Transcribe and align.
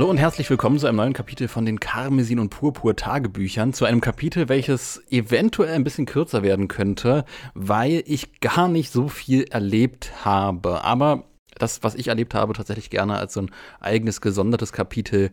Hallo 0.00 0.08
und 0.08 0.16
herzlich 0.16 0.48
willkommen 0.48 0.78
zu 0.78 0.86
einem 0.86 0.96
neuen 0.96 1.12
Kapitel 1.12 1.46
von 1.46 1.66
den 1.66 1.78
Karmesin 1.78 2.38
und 2.38 2.48
Purpur 2.48 2.96
Tagebüchern. 2.96 3.74
Zu 3.74 3.84
einem 3.84 4.00
Kapitel, 4.00 4.48
welches 4.48 5.02
eventuell 5.10 5.74
ein 5.74 5.84
bisschen 5.84 6.06
kürzer 6.06 6.42
werden 6.42 6.68
könnte, 6.68 7.26
weil 7.52 8.02
ich 8.06 8.40
gar 8.40 8.68
nicht 8.68 8.90
so 8.90 9.08
viel 9.08 9.42
erlebt 9.50 10.24
habe. 10.24 10.84
Aber 10.84 11.24
das, 11.58 11.82
was 11.82 11.96
ich 11.96 12.08
erlebt 12.08 12.32
habe, 12.32 12.54
tatsächlich 12.54 12.88
gerne 12.88 13.18
als 13.18 13.34
so 13.34 13.42
ein 13.42 13.50
eigenes 13.78 14.22
gesondertes 14.22 14.72
Kapitel 14.72 15.32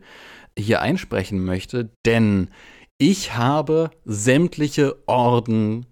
hier 0.54 0.82
einsprechen 0.82 1.42
möchte. 1.42 1.88
Denn 2.04 2.50
ich 2.98 3.34
habe 3.38 3.90
sämtliche 4.04 4.96
Orden 5.06 5.86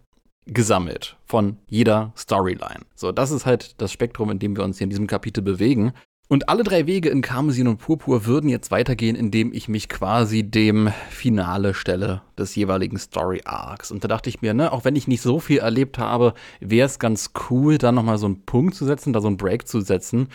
gesammelt 0.44 1.16
von 1.24 1.56
jeder 1.66 2.12
Storyline. 2.14 2.84
So, 2.94 3.10
das 3.10 3.30
ist 3.30 3.46
halt 3.46 3.80
das 3.80 3.90
Spektrum, 3.90 4.30
in 4.30 4.38
dem 4.38 4.54
wir 4.54 4.64
uns 4.64 4.76
hier 4.76 4.84
in 4.84 4.90
diesem 4.90 5.06
Kapitel 5.06 5.40
bewegen. 5.40 5.94
Und 6.28 6.48
alle 6.48 6.64
drei 6.64 6.88
Wege 6.88 7.08
in 7.08 7.22
Karmesin 7.22 7.68
und 7.68 7.76
Purpur 7.76 8.26
würden 8.26 8.50
jetzt 8.50 8.72
weitergehen, 8.72 9.14
indem 9.14 9.52
ich 9.52 9.68
mich 9.68 9.88
quasi 9.88 10.42
dem 10.42 10.90
Finale 11.08 11.72
stelle 11.72 12.20
des 12.36 12.56
jeweiligen 12.56 12.98
Story 12.98 13.42
Arcs. 13.44 13.92
Und 13.92 14.02
da 14.02 14.08
dachte 14.08 14.28
ich 14.28 14.42
mir, 14.42 14.52
ne, 14.52 14.72
auch 14.72 14.84
wenn 14.84 14.96
ich 14.96 15.06
nicht 15.06 15.22
so 15.22 15.38
viel 15.38 15.58
erlebt 15.58 16.00
habe, 16.00 16.34
wäre 16.58 16.86
es 16.86 16.98
ganz 16.98 17.30
cool, 17.48 17.78
da 17.78 17.92
nochmal 17.92 18.18
so 18.18 18.26
einen 18.26 18.44
Punkt 18.44 18.74
zu 18.74 18.84
setzen, 18.84 19.12
da 19.12 19.20
so 19.20 19.28
einen 19.28 19.36
Break 19.36 19.68
zu 19.68 19.80
setzen, 19.80 20.26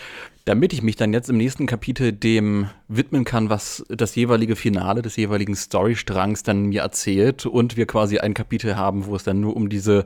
damit 0.46 0.72
ich 0.72 0.82
mich 0.82 0.96
dann 0.96 1.12
jetzt 1.12 1.30
im 1.30 1.36
nächsten 1.36 1.66
Kapitel 1.66 2.14
dem 2.14 2.70
widmen 2.88 3.26
kann, 3.26 3.50
was 3.50 3.84
das 3.90 4.16
jeweilige 4.16 4.56
Finale 4.56 5.02
des 5.02 5.18
jeweiligen 5.18 5.58
Storystrangs 5.58 6.44
dann 6.44 6.68
mir 6.68 6.84
erzählt 6.84 7.46
und 7.46 7.76
wir 7.76 7.86
quasi 7.86 8.18
ein 8.18 8.34
Kapitel 8.34 8.78
haben, 8.78 9.08
wo 9.08 9.16
es 9.18 9.26
dann 9.26 9.42
nur 9.42 9.58
um 9.58 9.68
diese 9.68 10.06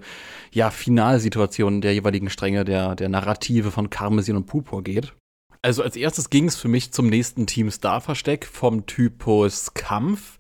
ja 0.52 0.72
Finalsituation 0.72 1.82
der 1.82 1.94
jeweiligen 1.94 2.32
Stränge 2.32 2.66
der 2.66 2.96
der 2.96 3.10
Narrative 3.10 3.70
von 3.70 3.92
Karmesin 3.92 4.36
und 4.36 4.48
Purpur 4.48 4.84
geht. 4.84 5.14
Also 5.66 5.82
als 5.82 5.96
erstes 5.96 6.30
ging 6.30 6.48
es 6.48 6.56
für 6.56 6.68
mich 6.68 6.92
zum 6.92 7.08
nächsten 7.08 7.48
Team 7.48 7.72
Star 7.72 8.00
Versteck 8.00 8.46
vom 8.46 8.86
Typus 8.86 9.74
Kampf. 9.74 10.38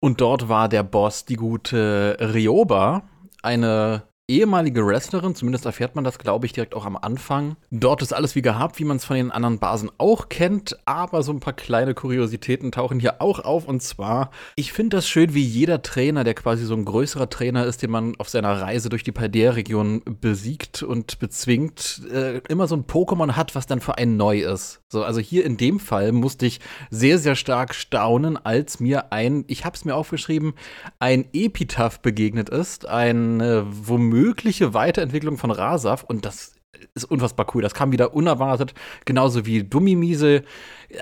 Und 0.00 0.20
dort 0.20 0.48
war 0.48 0.68
der 0.68 0.82
Boss 0.82 1.24
die 1.24 1.36
gute 1.36 2.16
Ryoba, 2.20 3.08
eine 3.42 4.08
ehemalige 4.28 4.84
Wrestlerin, 4.84 5.36
zumindest 5.36 5.66
erfährt 5.66 5.94
man 5.94 6.02
das, 6.02 6.18
glaube 6.18 6.46
ich, 6.46 6.52
direkt 6.52 6.74
auch 6.74 6.84
am 6.84 6.96
Anfang. 6.96 7.56
Dort 7.70 8.02
ist 8.02 8.12
alles 8.12 8.34
wie 8.34 8.42
gehabt, 8.42 8.80
wie 8.80 8.84
man 8.84 8.96
es 8.96 9.04
von 9.04 9.16
den 9.16 9.30
anderen 9.30 9.60
Basen 9.60 9.90
auch 9.98 10.28
kennt, 10.28 10.76
aber 10.84 11.22
so 11.22 11.32
ein 11.32 11.38
paar 11.38 11.52
kleine 11.52 11.94
Kuriositäten 11.94 12.72
tauchen 12.72 12.98
hier 12.98 13.22
auch 13.22 13.38
auf. 13.38 13.68
Und 13.68 13.82
zwar, 13.82 14.32
ich 14.56 14.72
finde 14.72 14.96
das 14.96 15.08
schön, 15.08 15.32
wie 15.34 15.44
jeder 15.44 15.80
Trainer, 15.82 16.24
der 16.24 16.34
quasi 16.34 16.64
so 16.64 16.74
ein 16.74 16.84
größerer 16.84 17.30
Trainer 17.30 17.66
ist, 17.66 17.82
den 17.82 17.90
man 17.90 18.16
auf 18.18 18.28
seiner 18.28 18.60
Reise 18.60 18.88
durch 18.88 19.04
die 19.04 19.12
Paldea-Region 19.12 20.02
besiegt 20.20 20.82
und 20.82 21.20
bezwingt, 21.20 22.02
äh, 22.12 22.38
immer 22.48 22.66
so 22.66 22.74
ein 22.74 22.84
Pokémon 22.84 23.36
hat, 23.36 23.54
was 23.54 23.66
dann 23.66 23.80
für 23.80 23.96
einen 23.96 24.16
neu 24.16 24.40
ist. 24.40 24.80
So, 24.88 25.04
also 25.04 25.20
hier 25.20 25.44
in 25.44 25.56
dem 25.56 25.78
Fall 25.78 26.10
musste 26.10 26.46
ich 26.46 26.60
sehr, 26.90 27.18
sehr 27.18 27.36
stark 27.36 27.74
staunen, 27.76 28.36
als 28.36 28.80
mir 28.80 29.12
ein, 29.12 29.44
ich 29.46 29.64
habe 29.64 29.76
es 29.76 29.84
mir 29.84 29.94
aufgeschrieben, 29.94 30.54
ein 30.98 31.26
Epitaph 31.32 32.00
begegnet 32.00 32.48
ist, 32.48 32.88
ein 32.88 33.40
äh, 33.40 33.62
womöglich 33.66 34.15
mögliche 34.16 34.74
Weiterentwicklung 34.74 35.36
von 35.36 35.50
Rasaf 35.50 36.02
und 36.02 36.24
das 36.24 36.54
ist 36.94 37.04
unfassbar 37.04 37.46
cool. 37.54 37.62
Das 37.62 37.74
kam 37.74 37.92
wieder 37.92 38.14
unerwartet, 38.14 38.74
genauso 39.04 39.46
wie 39.46 39.64
Dummimiese. 39.64 40.44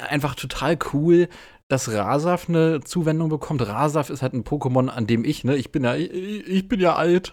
Einfach 0.09 0.35
total 0.35 0.79
cool 0.93 1.29
dass 1.69 1.91
Rasaf 1.91 2.49
eine 2.49 2.81
Zuwendung 2.81 3.31
bekommt. 3.31 3.67
Rasaf 3.67 4.11
ist 4.11 4.21
halt 4.21 4.35
ein 4.35 4.45
Pokémon, 4.45 4.89
an 4.89 5.07
dem 5.07 5.25
ich, 5.25 5.45
ne, 5.45 5.57
ich 5.57 5.73
bin 5.73 5.83
ja, 5.83 5.95
ich, 5.95 6.13
ich 6.13 6.69
bin 6.69 6.79
ja 6.79 6.95
alt, 6.95 7.33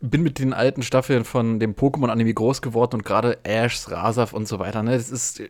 bin 0.00 0.22
mit 0.22 0.38
den 0.38 0.52
alten 0.52 0.82
Staffeln 0.82 1.24
von 1.24 1.58
dem 1.58 1.74
Pokémon-Anime 1.74 2.34
groß 2.34 2.60
geworden 2.60 2.96
und 2.96 3.04
gerade 3.04 3.38
Ashs, 3.44 3.90
Rasaf 3.90 4.34
und 4.34 4.46
so 4.46 4.58
weiter, 4.58 4.82
ne, 4.82 4.92
das 4.92 5.10
ist, 5.10 5.42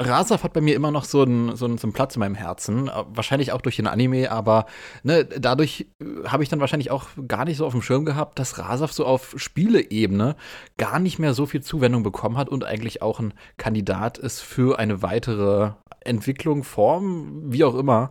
Rasaf 0.00 0.44
hat 0.44 0.52
bei 0.52 0.60
mir 0.60 0.74
immer 0.74 0.90
noch 0.90 1.04
so 1.04 1.22
einen, 1.22 1.56
so 1.56 1.64
einen, 1.64 1.78
so 1.78 1.86
einen 1.86 1.94
Platz 1.94 2.14
in 2.16 2.20
meinem 2.20 2.34
Herzen, 2.34 2.90
wahrscheinlich 3.08 3.52
auch 3.52 3.62
durch 3.62 3.76
den 3.76 3.86
Anime, 3.86 4.30
aber, 4.30 4.66
ne, 5.02 5.24
dadurch 5.24 5.86
habe 6.26 6.42
ich 6.42 6.50
dann 6.50 6.60
wahrscheinlich 6.60 6.90
auch 6.90 7.06
gar 7.26 7.46
nicht 7.46 7.56
so 7.56 7.64
auf 7.64 7.72
dem 7.72 7.82
Schirm 7.82 8.04
gehabt, 8.04 8.38
dass 8.38 8.58
Rasaf 8.58 8.92
so 8.92 9.06
auf 9.06 9.32
Spieleebene 9.36 10.36
gar 10.76 10.98
nicht 10.98 11.18
mehr 11.18 11.32
so 11.32 11.46
viel 11.46 11.62
Zuwendung 11.62 12.02
bekommen 12.02 12.36
hat 12.36 12.50
und 12.50 12.64
eigentlich 12.64 13.00
auch 13.00 13.18
ein 13.18 13.32
Kandidat 13.56 14.18
ist 14.18 14.40
für 14.40 14.78
eine 14.78 15.00
weitere 15.02 15.72
Entwicklung, 16.06 16.62
Form, 16.62 17.45
wie 17.52 17.64
auch 17.64 17.74
immer. 17.74 18.10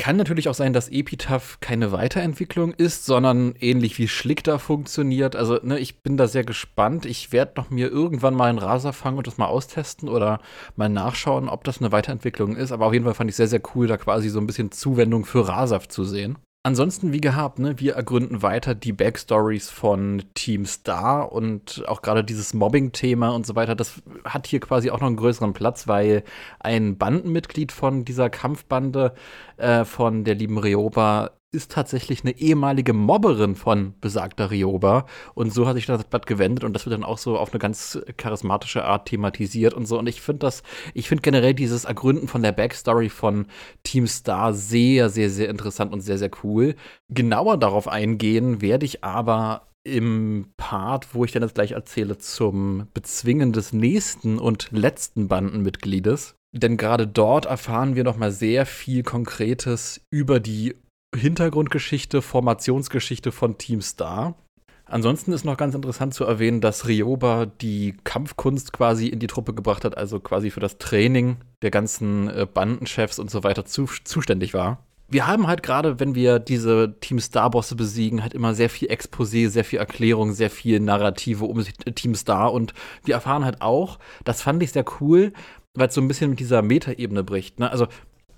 Kann 0.00 0.16
natürlich 0.16 0.48
auch 0.48 0.54
sein, 0.54 0.72
dass 0.72 0.88
Epitaph 0.90 1.58
keine 1.60 1.90
Weiterentwicklung 1.90 2.72
ist, 2.72 3.04
sondern 3.04 3.54
ähnlich 3.58 3.98
wie 3.98 4.06
Schlick 4.06 4.44
da 4.44 4.58
funktioniert. 4.58 5.34
Also, 5.34 5.58
ne, 5.64 5.80
ich 5.80 6.02
bin 6.02 6.16
da 6.16 6.28
sehr 6.28 6.44
gespannt. 6.44 7.04
Ich 7.04 7.32
werde 7.32 7.54
noch 7.56 7.70
mir 7.70 7.88
irgendwann 7.88 8.34
mal 8.34 8.48
einen 8.48 8.60
Raser 8.60 8.92
fangen 8.92 9.18
und 9.18 9.26
das 9.26 9.38
mal 9.38 9.46
austesten 9.46 10.08
oder 10.08 10.40
mal 10.76 10.88
nachschauen, 10.88 11.48
ob 11.48 11.64
das 11.64 11.78
eine 11.80 11.90
Weiterentwicklung 11.90 12.54
ist. 12.54 12.70
Aber 12.70 12.86
auf 12.86 12.92
jeden 12.92 13.04
Fall 13.06 13.14
fand 13.14 13.28
ich 13.28 13.36
sehr, 13.36 13.48
sehr 13.48 13.60
cool, 13.74 13.88
da 13.88 13.96
quasi 13.96 14.28
so 14.28 14.38
ein 14.38 14.46
bisschen 14.46 14.70
Zuwendung 14.70 15.24
für 15.24 15.48
Rasaf 15.48 15.88
zu 15.88 16.04
sehen. 16.04 16.38
Ansonsten, 16.64 17.12
wie 17.12 17.20
gehabt, 17.20 17.60
ne, 17.60 17.78
wir 17.78 17.94
ergründen 17.94 18.42
weiter 18.42 18.74
die 18.74 18.92
Backstories 18.92 19.70
von 19.70 20.24
Team 20.34 20.66
Star 20.66 21.32
und 21.32 21.84
auch 21.86 22.02
gerade 22.02 22.24
dieses 22.24 22.52
Mobbing-Thema 22.52 23.30
und 23.30 23.46
so 23.46 23.54
weiter. 23.54 23.74
Das 23.74 24.02
hat 24.24 24.46
hier 24.48 24.60
quasi 24.60 24.90
auch 24.90 25.00
noch 25.00 25.06
einen 25.06 25.16
größeren 25.16 25.52
Platz, 25.52 25.86
weil 25.86 26.24
ein 26.58 26.98
Bandenmitglied 26.98 27.70
von 27.70 28.04
dieser 28.04 28.28
Kampfbande 28.28 29.14
äh, 29.56 29.84
von 29.84 30.24
der 30.24 30.34
lieben 30.34 30.58
Ryoba 30.58 31.37
ist 31.50 31.72
tatsächlich 31.72 32.22
eine 32.22 32.36
ehemalige 32.36 32.92
Mobberin 32.92 33.54
von 33.54 33.94
besagter 34.00 34.50
Ryoba. 34.50 35.06
Und 35.34 35.52
so 35.52 35.66
hat 35.66 35.76
sich 35.76 35.86
das 35.86 36.04
Blatt 36.04 36.26
gewendet 36.26 36.64
und 36.64 36.74
das 36.74 36.84
wird 36.84 36.92
dann 36.92 37.04
auch 37.04 37.18
so 37.18 37.38
auf 37.38 37.52
eine 37.52 37.58
ganz 37.58 37.98
charismatische 38.18 38.84
Art 38.84 39.08
thematisiert 39.08 39.72
und 39.72 39.86
so. 39.86 39.98
Und 39.98 40.08
ich 40.08 40.20
finde 40.20 40.40
das, 40.40 40.62
ich 40.92 41.08
finde 41.08 41.22
generell 41.22 41.54
dieses 41.54 41.86
Ergründen 41.86 42.28
von 42.28 42.42
der 42.42 42.52
Backstory 42.52 43.08
von 43.08 43.46
Team 43.82 44.06
Star 44.06 44.52
sehr, 44.52 45.08
sehr, 45.08 45.30
sehr 45.30 45.48
interessant 45.48 45.92
und 45.92 46.02
sehr, 46.02 46.18
sehr 46.18 46.30
cool. 46.44 46.74
Genauer 47.08 47.56
darauf 47.56 47.88
eingehen 47.88 48.60
werde 48.60 48.84
ich 48.84 49.02
aber 49.02 49.68
im 49.84 50.52
Part, 50.58 51.14
wo 51.14 51.24
ich 51.24 51.32
dann 51.32 51.42
jetzt 51.42 51.54
gleich 51.54 51.72
erzähle, 51.72 52.18
zum 52.18 52.88
Bezwingen 52.92 53.52
des 53.54 53.72
nächsten 53.72 54.38
und 54.38 54.68
letzten 54.70 55.28
Bandenmitgliedes. 55.28 56.34
Denn 56.52 56.76
gerade 56.76 57.06
dort 57.06 57.46
erfahren 57.46 57.94
wir 57.94 58.04
noch 58.04 58.16
mal 58.16 58.32
sehr 58.32 58.66
viel 58.66 59.02
Konkretes 59.02 60.02
über 60.10 60.40
die 60.40 60.74
Hintergrundgeschichte, 61.14 62.22
Formationsgeschichte 62.22 63.32
von 63.32 63.58
Team 63.58 63.80
Star. 63.80 64.34
Ansonsten 64.84 65.32
ist 65.32 65.44
noch 65.44 65.58
ganz 65.58 65.74
interessant 65.74 66.14
zu 66.14 66.24
erwähnen, 66.24 66.62
dass 66.62 66.88
Ryoba 66.88 67.46
die 67.46 67.94
Kampfkunst 68.04 68.72
quasi 68.72 69.08
in 69.08 69.18
die 69.18 69.26
Truppe 69.26 69.52
gebracht 69.52 69.84
hat, 69.84 69.98
also 69.98 70.18
quasi 70.18 70.50
für 70.50 70.60
das 70.60 70.78
Training 70.78 71.36
der 71.60 71.70
ganzen 71.70 72.28
äh, 72.28 72.46
Bandenchefs 72.52 73.18
und 73.18 73.30
so 73.30 73.44
weiter 73.44 73.66
zu, 73.66 73.86
zuständig 74.04 74.54
war. 74.54 74.84
Wir 75.10 75.26
haben 75.26 75.46
halt 75.46 75.62
gerade, 75.62 76.00
wenn 76.00 76.14
wir 76.14 76.38
diese 76.38 76.96
Team 77.00 77.18
Star 77.18 77.50
Bosse 77.50 77.76
besiegen, 77.76 78.22
halt 78.22 78.34
immer 78.34 78.54
sehr 78.54 78.68
viel 78.68 78.90
Exposé, 78.90 79.48
sehr 79.48 79.64
viel 79.64 79.78
Erklärung, 79.78 80.32
sehr 80.32 80.50
viel 80.50 80.80
Narrative 80.80 81.44
um 81.44 81.64
Team 81.94 82.14
Star 82.14 82.52
und 82.52 82.74
wir 83.04 83.14
erfahren 83.14 83.44
halt 83.44 83.62
auch, 83.62 83.98
das 84.24 84.42
fand 84.42 84.62
ich 84.62 84.72
sehr 84.72 84.84
cool, 85.00 85.32
weil 85.74 85.88
es 85.88 85.94
so 85.94 86.00
ein 86.00 86.08
bisschen 86.08 86.30
mit 86.30 86.40
dieser 86.40 86.60
Metaebene 86.60 87.24
bricht. 87.24 87.58
Ne? 87.58 87.70
Also 87.70 87.88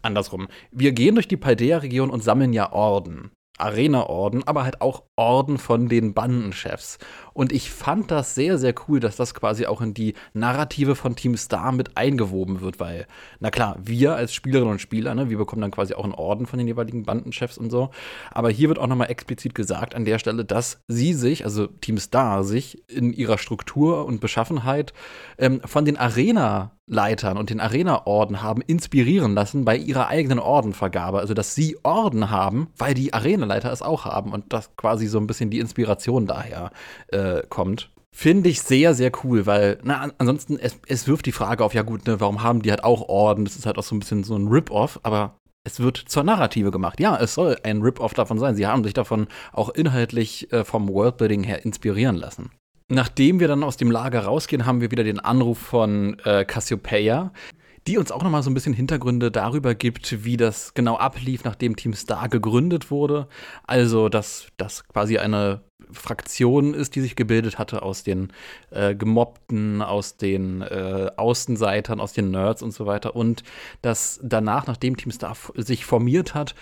andersrum. 0.02 0.48
Wir 0.70 0.92
gehen 0.92 1.14
durch 1.14 1.28
die 1.28 1.36
Paldea-Region 1.36 2.10
und 2.10 2.22
sammeln 2.22 2.52
ja 2.52 2.72
Orden. 2.72 3.30
Arena-Orden, 3.60 4.42
aber 4.46 4.64
halt 4.64 4.80
auch 4.80 5.04
Orden 5.16 5.58
von 5.58 5.88
den 5.88 6.14
Bandenchefs. 6.14 6.98
Und 7.32 7.52
ich 7.52 7.70
fand 7.70 8.10
das 8.10 8.34
sehr, 8.34 8.58
sehr 8.58 8.74
cool, 8.88 9.00
dass 9.00 9.16
das 9.16 9.34
quasi 9.34 9.66
auch 9.66 9.80
in 9.80 9.94
die 9.94 10.14
Narrative 10.32 10.96
von 10.96 11.14
Team 11.14 11.36
Star 11.36 11.72
mit 11.72 11.96
eingewoben 11.96 12.60
wird, 12.60 12.80
weil, 12.80 13.06
na 13.38 13.50
klar, 13.50 13.76
wir 13.80 14.16
als 14.16 14.34
Spielerinnen 14.34 14.72
und 14.72 14.80
Spieler, 14.80 15.14
ne, 15.14 15.30
wir 15.30 15.38
bekommen 15.38 15.62
dann 15.62 15.70
quasi 15.70 15.94
auch 15.94 16.04
einen 16.04 16.14
Orden 16.14 16.46
von 16.46 16.58
den 16.58 16.66
jeweiligen 16.66 17.04
Bandenchefs 17.04 17.58
und 17.58 17.70
so. 17.70 17.90
Aber 18.30 18.50
hier 18.50 18.68
wird 18.68 18.78
auch 18.78 18.86
nochmal 18.86 19.10
explizit 19.10 19.54
gesagt 19.54 19.94
an 19.94 20.04
der 20.04 20.18
Stelle, 20.18 20.44
dass 20.44 20.82
sie 20.88 21.12
sich, 21.12 21.44
also 21.44 21.66
Team 21.66 21.98
Star, 21.98 22.44
sich 22.44 22.88
in 22.90 23.12
ihrer 23.12 23.38
Struktur 23.38 24.06
und 24.06 24.20
Beschaffenheit 24.20 24.92
ähm, 25.38 25.60
von 25.64 25.84
den 25.84 25.96
Arena 25.96 26.72
Leitern 26.90 27.36
und 27.36 27.50
den 27.50 27.60
Arena-Orden 27.60 28.42
haben 28.42 28.62
inspirieren 28.62 29.34
lassen 29.34 29.64
bei 29.64 29.76
ihrer 29.76 30.08
eigenen 30.08 30.40
Ordenvergabe. 30.40 31.20
Also, 31.20 31.34
dass 31.34 31.54
sie 31.54 31.78
Orden 31.84 32.30
haben, 32.30 32.68
weil 32.76 32.94
die 32.94 33.14
Arenaleiter 33.14 33.72
es 33.72 33.80
auch 33.80 34.04
haben 34.04 34.32
und 34.32 34.52
das 34.52 34.76
quasi 34.76 35.06
so 35.06 35.18
ein 35.18 35.26
bisschen 35.26 35.50
die 35.50 35.60
Inspiration 35.60 36.26
daher 36.26 36.70
äh, 37.08 37.42
kommt. 37.48 37.90
Finde 38.12 38.50
ich 38.50 38.60
sehr, 38.62 38.94
sehr 38.94 39.12
cool, 39.22 39.46
weil, 39.46 39.78
na, 39.84 40.10
ansonsten, 40.18 40.58
es, 40.58 40.76
es 40.88 41.06
wirft 41.06 41.26
die 41.26 41.32
Frage 41.32 41.64
auf, 41.64 41.74
ja 41.74 41.82
gut, 41.82 42.06
ne, 42.06 42.20
warum 42.20 42.42
haben 42.42 42.60
die 42.60 42.70
halt 42.70 42.82
auch 42.82 43.08
Orden? 43.08 43.44
Das 43.44 43.54
ist 43.54 43.66
halt 43.66 43.78
auch 43.78 43.84
so 43.84 43.94
ein 43.94 44.00
bisschen 44.00 44.24
so 44.24 44.36
ein 44.36 44.48
Rip-Off, 44.48 44.98
aber 45.04 45.36
es 45.62 45.78
wird 45.78 45.96
zur 45.96 46.24
Narrative 46.24 46.72
gemacht. 46.72 46.98
Ja, 46.98 47.16
es 47.16 47.34
soll 47.34 47.56
ein 47.62 47.82
Rip-Off 47.82 48.14
davon 48.14 48.38
sein. 48.38 48.56
Sie 48.56 48.66
haben 48.66 48.82
sich 48.82 48.94
davon 48.94 49.28
auch 49.52 49.68
inhaltlich 49.68 50.52
äh, 50.52 50.64
vom 50.64 50.88
Worldbuilding 50.88 51.44
her 51.44 51.64
inspirieren 51.64 52.16
lassen. 52.16 52.50
Nachdem 52.92 53.38
wir 53.38 53.46
dann 53.46 53.62
aus 53.62 53.76
dem 53.76 53.88
Lager 53.88 54.24
rausgehen, 54.24 54.66
haben 54.66 54.80
wir 54.80 54.90
wieder 54.90 55.04
den 55.04 55.20
Anruf 55.20 55.58
von 55.58 56.18
äh, 56.24 56.44
Cassiopeia, 56.44 57.32
die 57.86 57.98
uns 57.98 58.10
auch 58.10 58.24
nochmal 58.24 58.42
so 58.42 58.50
ein 58.50 58.54
bisschen 58.54 58.74
Hintergründe 58.74 59.30
darüber 59.30 59.76
gibt, 59.76 60.24
wie 60.24 60.36
das 60.36 60.74
genau 60.74 60.96
ablief, 60.96 61.44
nachdem 61.44 61.76
Team 61.76 61.94
Star 61.94 62.28
gegründet 62.28 62.90
wurde. 62.90 63.28
Also, 63.64 64.08
dass 64.08 64.48
das 64.56 64.88
quasi 64.88 65.18
eine 65.18 65.60
Fraktion 65.92 66.74
ist, 66.74 66.96
die 66.96 67.00
sich 67.00 67.14
gebildet 67.14 67.60
hatte 67.60 67.82
aus 67.82 68.02
den 68.02 68.32
äh, 68.70 68.96
Gemobbten, 68.96 69.82
aus 69.82 70.16
den 70.16 70.62
äh, 70.62 71.12
Außenseitern, 71.16 72.00
aus 72.00 72.12
den 72.12 72.32
Nerds 72.32 72.60
und 72.60 72.72
so 72.72 72.86
weiter. 72.86 73.14
Und 73.14 73.44
dass 73.82 74.18
danach, 74.20 74.66
nachdem 74.66 74.96
Team 74.96 75.12
Star 75.12 75.36
sich 75.54 75.84
formiert 75.84 76.34
hat, 76.34 76.56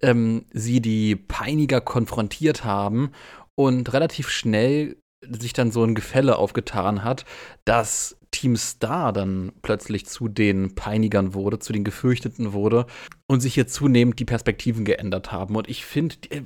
ähm, 0.00 0.44
sie 0.52 0.80
die 0.80 1.16
Peiniger 1.16 1.80
konfrontiert 1.80 2.64
haben 2.64 3.10
und 3.56 3.92
relativ 3.92 4.28
schnell 4.30 4.96
sich 5.28 5.52
dann 5.52 5.70
so 5.70 5.84
ein 5.84 5.94
Gefälle 5.94 6.36
aufgetan 6.36 7.04
hat, 7.04 7.24
dass 7.64 8.16
Team 8.30 8.56
Star 8.56 9.12
dann 9.12 9.52
plötzlich 9.62 10.06
zu 10.06 10.28
den 10.28 10.74
Peinigern 10.74 11.34
wurde, 11.34 11.58
zu 11.58 11.72
den 11.72 11.84
Gefürchteten 11.84 12.52
wurde 12.52 12.86
und 13.26 13.40
sich 13.40 13.54
hier 13.54 13.66
zunehmend 13.66 14.18
die 14.18 14.24
Perspektiven 14.24 14.84
geändert 14.84 15.30
haben. 15.30 15.54
Und 15.54 15.68
ich 15.68 15.84
finde, 15.84 16.16
äh, 16.30 16.40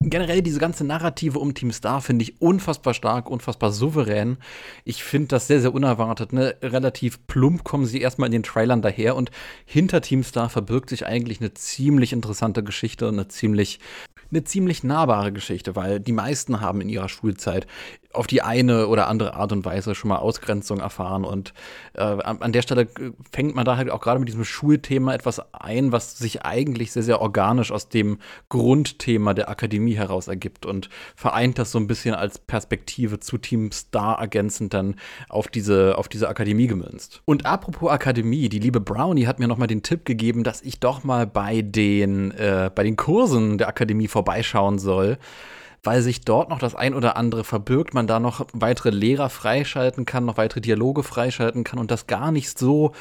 generell 0.00 0.42
diese 0.42 0.60
ganze 0.60 0.84
Narrative 0.84 1.38
um 1.38 1.54
Team 1.54 1.72
Star 1.72 2.00
finde 2.00 2.24
ich 2.24 2.40
unfassbar 2.40 2.94
stark, 2.94 3.30
unfassbar 3.30 3.72
souverän. 3.72 4.36
Ich 4.84 5.02
finde 5.02 5.28
das 5.28 5.46
sehr, 5.46 5.60
sehr 5.60 5.74
unerwartet. 5.74 6.32
Ne? 6.32 6.56
Relativ 6.62 7.26
plump 7.26 7.64
kommen 7.64 7.86
sie 7.86 8.00
erstmal 8.00 8.26
in 8.26 8.32
den 8.32 8.42
Trailern 8.42 8.82
daher 8.82 9.16
und 9.16 9.30
hinter 9.64 10.02
Team 10.02 10.22
Star 10.22 10.50
verbirgt 10.50 10.90
sich 10.90 11.06
eigentlich 11.06 11.40
eine 11.40 11.54
ziemlich 11.54 12.12
interessante 12.12 12.62
Geschichte, 12.62 13.08
eine 13.08 13.28
ziemlich 13.28 13.80
eine 14.30 14.44
ziemlich 14.44 14.82
nahbare 14.82 15.32
Geschichte, 15.32 15.76
weil 15.76 16.00
die 16.00 16.12
meisten 16.12 16.60
haben 16.60 16.80
in 16.80 16.88
ihrer 16.88 17.08
Schulzeit 17.08 17.66
auf 18.14 18.26
die 18.26 18.42
eine 18.42 18.88
oder 18.88 19.08
andere 19.08 19.34
Art 19.34 19.52
und 19.52 19.64
Weise 19.64 19.94
schon 19.94 20.08
mal 20.08 20.18
Ausgrenzung 20.18 20.80
erfahren. 20.80 21.24
Und 21.24 21.52
äh, 21.94 22.02
an 22.02 22.52
der 22.52 22.62
Stelle 22.62 22.88
fängt 23.32 23.54
man 23.54 23.64
da 23.64 23.76
halt 23.76 23.90
auch 23.90 24.00
gerade 24.00 24.18
mit 24.18 24.28
diesem 24.28 24.44
Schulthema 24.44 25.14
etwas 25.14 25.42
ein, 25.52 25.92
was 25.92 26.18
sich 26.18 26.44
eigentlich 26.44 26.92
sehr, 26.92 27.02
sehr 27.02 27.20
organisch 27.20 27.72
aus 27.72 27.88
dem 27.88 28.18
Grundthema 28.48 29.34
der 29.34 29.48
Akademie 29.48 29.94
heraus 29.94 30.28
ergibt 30.28 30.66
und 30.66 30.88
vereint 31.16 31.58
das 31.58 31.72
so 31.72 31.78
ein 31.78 31.86
bisschen 31.86 32.14
als 32.14 32.38
Perspektive 32.38 33.20
zu 33.20 33.38
Team 33.38 33.72
Star 33.72 34.18
ergänzend 34.18 34.74
dann 34.74 34.96
auf 35.28 35.48
diese, 35.48 35.98
auf 35.98 36.08
diese 36.08 36.28
Akademie 36.28 36.66
gemünzt. 36.66 37.22
Und 37.24 37.46
apropos 37.46 37.90
Akademie, 37.90 38.48
die 38.48 38.58
liebe 38.58 38.80
Brownie 38.80 39.26
hat 39.26 39.38
mir 39.38 39.48
nochmal 39.48 39.68
den 39.68 39.82
Tipp 39.82 40.04
gegeben, 40.04 40.44
dass 40.44 40.62
ich 40.62 40.80
doch 40.80 41.04
mal 41.04 41.26
bei 41.26 41.62
den, 41.62 42.30
äh, 42.32 42.70
bei 42.74 42.82
den 42.82 42.96
Kursen 42.96 43.58
der 43.58 43.68
Akademie 43.68 44.08
vorbeischauen 44.08 44.78
soll 44.78 45.18
weil 45.84 46.02
sich 46.02 46.22
dort 46.22 46.48
noch 46.48 46.58
das 46.58 46.74
ein 46.74 46.94
oder 46.94 47.16
andere 47.16 47.44
verbirgt, 47.44 47.94
man 47.94 48.06
da 48.06 48.18
noch 48.18 48.46
weitere 48.52 48.90
Lehrer 48.90 49.30
freischalten 49.30 50.06
kann, 50.06 50.24
noch 50.24 50.36
weitere 50.36 50.60
Dialoge 50.60 51.02
freischalten 51.02 51.62
kann 51.62 51.78
und 51.78 51.90
das 51.90 52.06
gar 52.06 52.32
nicht 52.32 52.58
so 52.58 52.92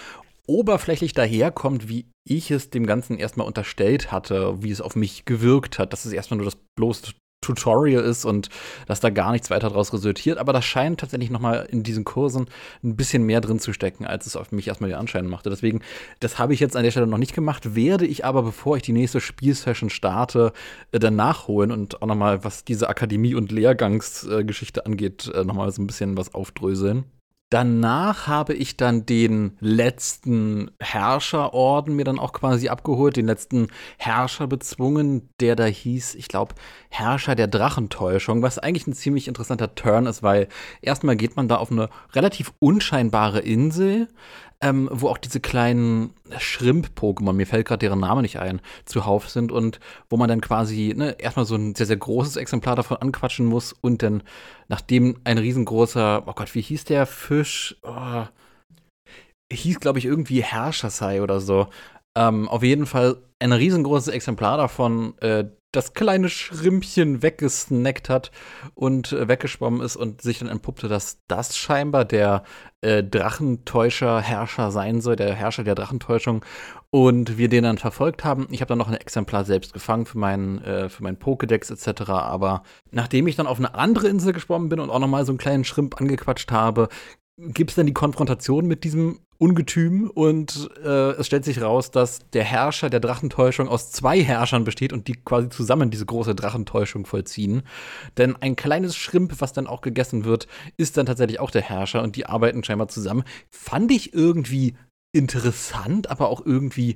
oberflächlich 0.46 1.14
daherkommt, 1.14 1.88
wie 1.88 2.06
ich 2.26 2.52
es 2.52 2.70
dem 2.70 2.86
Ganzen 2.86 3.18
erstmal 3.18 3.48
unterstellt 3.48 4.12
hatte, 4.12 4.62
wie 4.62 4.72
es 4.72 4.82
auf 4.82 4.96
mich 4.96 5.26
gewirkt 5.26 5.80
hat. 5.80 5.94
Das 5.94 6.06
ist 6.06 6.12
erstmal 6.12 6.38
nur 6.38 6.46
das 6.46 6.58
bloße 6.76 7.14
Tutorial 7.44 8.04
ist 8.04 8.26
und 8.26 8.50
dass 8.88 9.00
da 9.00 9.10
gar 9.10 9.32
nichts 9.32 9.50
weiter 9.50 9.70
daraus 9.70 9.94
resultiert. 9.94 10.38
Aber 10.38 10.54
das 10.54 10.66
scheint 10.66 11.00
tatsächlich 11.00 11.30
nochmal 11.30 11.68
in 11.70 11.84
diesen 11.84 12.04
Kursen 12.04 12.48
ein 12.84 12.96
bisschen 12.96 13.24
mehr 13.24 13.42
drin 13.42 13.60
zu 13.60 13.74
stecken, 13.74 14.06
als 14.06 14.26
es 14.26 14.36
auf 14.36 14.52
mich 14.52 14.68
erstmal 14.68 14.90
den 14.90 15.00
Anschein 15.00 15.28
machte. 15.28 15.50
Deswegen, 15.50 15.82
das 16.20 16.40
habe 16.40 16.54
ich 16.54 16.60
jetzt 16.60 16.76
an 16.76 16.84
der 16.84 16.92
Stelle 16.92 17.08
noch 17.08 17.18
nicht 17.18 17.36
gemacht, 17.36 17.76
werde 17.76 18.06
ich 18.06 18.26
aber, 18.26 18.44
bevor 18.44 18.78
ich 18.78 18.84
die 18.84 18.94
nächste 18.94 19.20
Spielsession 19.20 19.90
starte, 19.90 20.54
äh, 20.92 21.00
dann 21.00 21.16
nachholen 21.16 21.72
und 21.72 22.02
auch 22.02 22.08
nochmal, 22.08 22.44
was 22.44 22.64
diese 22.64 22.90
Akademie- 22.90 23.36
und 23.36 23.52
Lehrgangsgeschichte 23.52 24.86
angeht, 24.86 25.32
äh, 25.34 25.44
nochmal 25.44 25.72
so 25.72 25.82
ein 25.82 25.88
bisschen 25.88 26.18
was 26.18 26.34
aufdröseln. 26.34 27.06
Danach 27.54 28.26
habe 28.26 28.56
ich 28.56 28.78
dann 28.78 29.06
den 29.06 29.58
letzten 29.60 30.72
Herrscherorden 30.80 31.96
mir 31.96 32.04
dann 32.04 32.18
auch 32.18 32.34
quasi 32.34 32.68
abgeholt, 32.68 33.16
den 33.16 33.28
letzten 33.28 33.68
Herrscher 34.00 34.48
bezwungen, 34.48 35.30
der 35.40 35.56
da 35.56 35.66
hieß, 35.66 36.16
ich 36.16 36.30
glaube, 36.30 36.56
Herrscher 36.90 37.36
der 37.36 37.46
Drachentäuschung, 37.46 38.42
was 38.42 38.58
eigentlich 38.58 38.88
ein 38.88 38.94
ziemlich 38.94 39.28
interessanter 39.28 39.76
Turn 39.76 40.08
ist, 40.08 40.24
weil 40.24 40.48
erstmal 40.82 41.16
geht 41.16 41.36
man 41.36 41.48
da 41.48 41.58
auf 41.58 41.72
eine 41.72 41.90
relativ 42.14 42.54
unscheinbare 42.58 43.42
Insel, 43.42 44.08
ähm, 44.64 44.88
wo 44.92 45.10
auch 45.10 45.18
diese 45.18 45.42
kleinen 45.42 46.14
Shrimp-Pokémon, 46.38 47.34
mir 47.34 47.46
fällt 47.46 47.68
gerade 47.68 47.80
deren 47.80 48.00
Name 48.00 48.22
nicht 48.22 48.40
ein, 48.40 48.62
zuhauf 48.86 49.30
sind 49.30 49.52
und 49.52 49.82
wo 50.10 50.16
man 50.16 50.30
dann 50.30 50.40
quasi 50.40 50.94
ne, 50.96 51.20
erstmal 51.20 51.46
so 51.46 51.56
ein 51.56 51.76
sehr, 51.76 51.86
sehr 51.86 51.98
großes 51.98 52.38
Exemplar 52.38 52.78
davon 52.78 52.96
anquatschen 52.96 53.46
muss 53.46 53.74
und 53.74 54.02
dann, 54.02 54.24
nachdem 54.70 55.20
ein 55.26 55.38
riesengroßer, 55.38 56.24
oh 56.26 56.34
Gott, 56.34 56.56
wie 56.56 56.62
hieß 56.62 56.86
der 56.86 57.06
Fisch? 57.06 57.76
Oh, 57.84 58.24
hieß, 59.52 59.82
glaube 59.82 60.00
ich, 60.00 60.06
irgendwie 60.06 60.42
Herrscher 60.42 60.90
sei 60.90 61.22
oder 61.22 61.42
so. 61.42 61.68
Ähm, 62.18 62.48
auf 62.48 62.64
jeden 62.64 62.86
Fall 62.86 63.18
ein 63.40 63.52
riesengroßes 63.52 64.08
Exemplar 64.08 64.56
davon, 64.56 65.18
äh, 65.20 65.46
das 65.74 65.94
kleine 65.94 66.30
Schrimpchen 66.30 67.22
weggesnackt 67.22 68.08
hat 68.08 68.32
und 68.76 69.12
äh, 69.12 69.28
weggeschwommen 69.28 69.82
ist 69.82 69.96
und 69.96 70.22
sich 70.22 70.40
dann 70.40 70.48
entpuppte, 70.48 70.88
dass 70.88 71.18
das 71.28 71.58
scheinbar 71.58 72.06
der 72.06 72.44
äh, 72.82 73.04
Drachentäuscher-Herrscher 73.04 74.72
sein 74.72 75.02
soll, 75.02 75.16
der 75.16 75.34
Herrscher 75.34 75.64
der 75.64 75.76
Drachentäuschung. 75.76 76.46
Und 76.92 77.40
wir 77.40 77.50
den 77.50 77.64
dann 77.64 77.80
verfolgt 77.80 78.24
haben. 78.24 78.48
Ich 78.52 78.62
habe 78.62 78.70
dann 78.70 78.78
noch 78.78 78.88
ein 78.88 78.94
Exemplar 78.94 79.46
selbst 79.46 79.74
gefangen 79.74 80.06
für 80.06 80.20
meinen, 80.20 80.62
äh, 80.64 80.90
für 80.90 81.02
meinen 81.02 81.18
Pokédex 81.18 81.72
etc. 81.72 82.12
Aber 82.12 82.62
nachdem 82.92 83.26
ich 83.26 83.36
dann 83.36 83.48
auf 83.48 83.58
eine 83.58 83.74
andere 83.74 84.08
Insel 84.08 84.32
geschwommen 84.32 84.70
bin 84.70 84.80
und 84.80 84.92
auch 84.92 85.00
nochmal 85.00 85.26
so 85.26 85.32
einen 85.32 85.40
kleinen 85.40 85.64
Schrimp 85.64 86.00
angequatscht 86.00 86.52
habe, 86.52 86.90
gibt 87.38 87.72
es 87.72 87.76
dann 87.76 87.88
die 87.88 87.94
Konfrontation 87.94 88.68
mit 88.68 88.84
diesem 88.84 89.22
Ungetüm 89.44 90.10
und 90.10 90.70
äh, 90.86 91.12
es 91.12 91.28
stellt 91.28 91.44
sich 91.44 91.62
raus, 91.62 91.92
dass 91.92 92.20
der 92.32 92.46
Herrscher 92.46 92.90
der 92.90 93.02
Drachentäuschung 93.02 93.68
aus 93.68 93.92
zwei 93.92 94.24
Herrschern 94.24 94.64
besteht 94.64 94.94
und 94.94 95.10
die 95.10 95.16
quasi 95.16 95.50
zusammen 95.50 95.92
diese 95.92 96.06
große 96.06 96.34
Drachentäuschung 96.34 97.06
vollziehen. 97.06 97.64
Denn 98.16 98.38
ein 98.38 98.56
kleines 98.56 98.96
Schrimp, 98.96 99.42
was 99.42 99.52
dann 99.52 99.68
auch 99.68 99.82
gegessen 99.82 100.24
wird, 100.24 100.48
ist 100.78 100.96
dann 100.96 101.06
tatsächlich 101.06 101.42
auch 101.42 101.52
der 101.52 101.62
Herrscher 101.62 102.04
und 102.04 102.16
die 102.16 102.26
arbeiten 102.26 102.64
scheinbar 102.64 102.88
zusammen. 102.88 103.26
Fand 103.52 103.92
ich 103.92 104.14
irgendwie 104.14 104.78
interessant, 105.14 106.10
aber 106.10 106.30
auch 106.30 106.46
irgendwie 106.46 106.96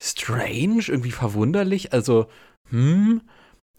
strange, 0.00 0.84
irgendwie 0.86 1.10
verwunderlich. 1.10 1.92
Also, 1.92 2.28
hm, 2.70 3.20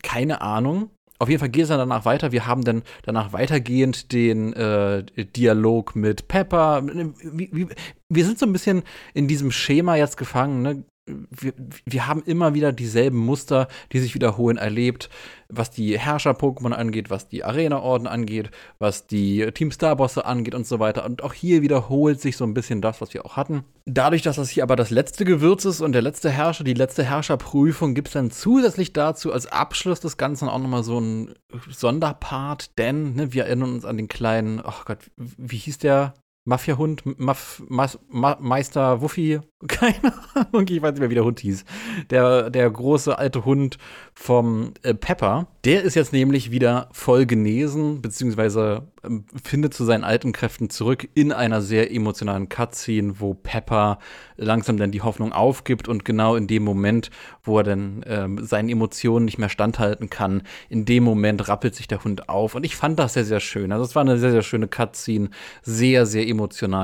keine 0.03 0.41
Ahnung. 0.41 0.89
Auf 1.17 1.29
jeden 1.29 1.39
Fall 1.39 1.49
geht 1.49 1.63
es 1.63 1.69
dann 1.69 1.79
danach 1.79 2.05
weiter. 2.05 2.31
Wir 2.31 2.45
haben 2.45 2.63
dann 2.63 2.83
danach 3.03 3.31
weitergehend 3.31 4.11
den 4.11 4.53
äh, 4.53 5.03
Dialog 5.35 5.95
mit 5.95 6.27
Pepper. 6.27 6.83
Wir, 6.85 7.67
wir 8.09 8.25
sind 8.25 8.37
so 8.37 8.45
ein 8.45 8.53
bisschen 8.53 8.83
in 9.13 9.27
diesem 9.27 9.51
Schema 9.51 9.95
jetzt 9.95 10.17
gefangen. 10.17 10.61
Ne? 10.61 10.83
Wir, 11.07 11.53
wir 11.85 12.07
haben 12.07 12.23
immer 12.23 12.53
wieder 12.53 12.71
dieselben 12.71 13.17
Muster, 13.17 13.67
die 13.91 13.99
sich 13.99 14.15
wiederholen, 14.15 14.57
erlebt, 14.57 15.09
was 15.49 15.69
die 15.69 15.99
Herrscher-Pokémon 15.99 16.71
angeht, 16.71 17.09
was 17.09 17.27
die 17.27 17.43
Arena-Orden 17.43 18.07
angeht, 18.07 18.49
was 18.79 19.05
die 19.05 19.51
Team 19.53 19.71
Star-Bosse 19.71 20.25
angeht 20.25 20.55
und 20.55 20.65
so 20.65 20.79
weiter. 20.79 21.05
Und 21.05 21.23
auch 21.23 21.33
hier 21.33 21.61
wiederholt 21.61 22.19
sich 22.19 22.37
so 22.37 22.43
ein 22.43 22.53
bisschen 22.53 22.81
das, 22.81 23.01
was 23.01 23.13
wir 23.13 23.25
auch 23.25 23.37
hatten. 23.37 23.63
Dadurch, 23.85 24.23
dass 24.23 24.37
das 24.37 24.49
hier 24.49 24.63
aber 24.63 24.75
das 24.75 24.89
letzte 24.89 25.25
Gewürz 25.25 25.65
ist 25.65 25.81
und 25.81 25.91
der 25.91 26.01
letzte 26.01 26.31
Herrscher, 26.31 26.63
die 26.63 26.73
letzte 26.73 27.03
Herrscherprüfung, 27.03 27.93
gibt 27.93 28.07
es 28.07 28.13
dann 28.13 28.31
zusätzlich 28.31 28.93
dazu 28.93 29.31
als 29.31 29.45
Abschluss 29.45 29.99
des 29.99 30.17
Ganzen 30.17 30.49
auch 30.49 30.59
nochmal 30.59 30.83
so 30.83 30.97
einen 30.97 31.35
Sonderpart, 31.69 32.77
denn 32.79 33.13
ne, 33.13 33.33
wir 33.33 33.45
erinnern 33.45 33.73
uns 33.75 33.85
an 33.85 33.97
den 33.97 34.07
kleinen, 34.07 34.61
ach 34.63 34.81
oh 34.81 34.85
Gott, 34.85 34.99
wie 35.17 35.57
hieß 35.57 35.77
der? 35.77 36.15
Mafia-Hund, 36.45 37.03
Maf, 37.19 37.63
Mas, 37.67 37.99
Ma, 38.07 38.37
Meister 38.39 39.01
Wuffi, 39.01 39.39
keine 39.67 40.13
Ahnung, 40.35 40.67
ich 40.69 40.81
weiß 40.81 40.91
nicht 40.91 40.99
mehr, 40.99 41.09
wie 41.09 41.15
der 41.15 41.25
Hund 41.25 41.39
hieß. 41.39 41.65
Der, 42.11 42.49
der 42.51 42.69
große 42.69 43.17
alte 43.17 43.45
Hund 43.45 43.77
vom 44.13 44.73
äh, 44.83 44.93
Pepper, 44.93 45.47
der 45.65 45.81
ist 45.83 45.95
jetzt 45.95 46.13
nämlich 46.13 46.51
wieder 46.51 46.89
voll 46.91 47.25
genesen, 47.25 48.01
beziehungsweise 48.01 48.83
äh, 49.03 49.09
findet 49.43 49.73
zu 49.73 49.85
seinen 49.85 50.03
alten 50.03 50.33
Kräften 50.33 50.69
zurück 50.69 51.07
in 51.15 51.31
einer 51.31 51.61
sehr 51.61 51.91
emotionalen 51.91 52.47
Cutscene, 52.47 53.19
wo 53.19 53.33
Pepper 53.33 53.97
langsam 54.37 54.77
dann 54.77 54.91
die 54.91 55.01
Hoffnung 55.01 55.31
aufgibt 55.31 55.87
und 55.87 56.05
genau 56.05 56.35
in 56.35 56.47
dem 56.47 56.63
Moment, 56.63 57.09
wo 57.43 57.57
er 57.57 57.63
dann 57.63 58.03
äh, 58.03 58.27
seinen 58.43 58.69
Emotionen 58.69 59.25
nicht 59.25 59.39
mehr 59.39 59.49
standhalten 59.49 60.09
kann, 60.09 60.43
in 60.69 60.85
dem 60.85 61.03
Moment 61.03 61.47
rappelt 61.47 61.73
sich 61.73 61.87
der 61.87 62.03
Hund 62.03 62.29
auf. 62.29 62.53
Und 62.53 62.65
ich 62.65 62.75
fand 62.75 62.99
das 62.99 63.13
sehr, 63.13 63.25
sehr 63.25 63.39
schön. 63.39 63.71
Also 63.71 63.83
es 63.83 63.95
war 63.95 64.01
eine 64.01 64.19
sehr, 64.19 64.31
sehr 64.31 64.43
schöne 64.43 64.67
Cutscene, 64.67 65.29
sehr, 65.63 66.05
sehr 66.05 66.21
emotional, 66.23 66.34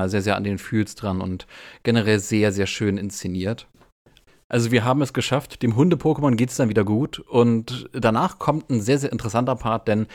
sehr, 0.08 0.22
sehr 0.22 0.36
an 0.36 0.44
den 0.44 0.58
Fühls 0.58 0.94
dran 0.94 1.20
und 1.20 1.46
generell 1.82 2.18
sehr, 2.18 2.52
sehr 2.52 2.66
schön 2.66 2.96
inszeniert. 2.98 3.66
Also 4.52 4.70
wir 4.70 4.84
haben 4.84 5.00
es 5.00 5.14
geschafft, 5.14 5.62
dem 5.62 5.76
Hunde-Pokémon 5.76 6.34
geht 6.34 6.50
es 6.50 6.56
dann 6.56 6.68
wieder 6.68 6.84
gut. 6.84 7.20
Und 7.20 7.88
danach 7.94 8.38
kommt 8.38 8.68
ein 8.68 8.82
sehr, 8.82 8.98
sehr 8.98 9.10
interessanter 9.10 9.56
Part, 9.56 9.88
denn 9.88 10.06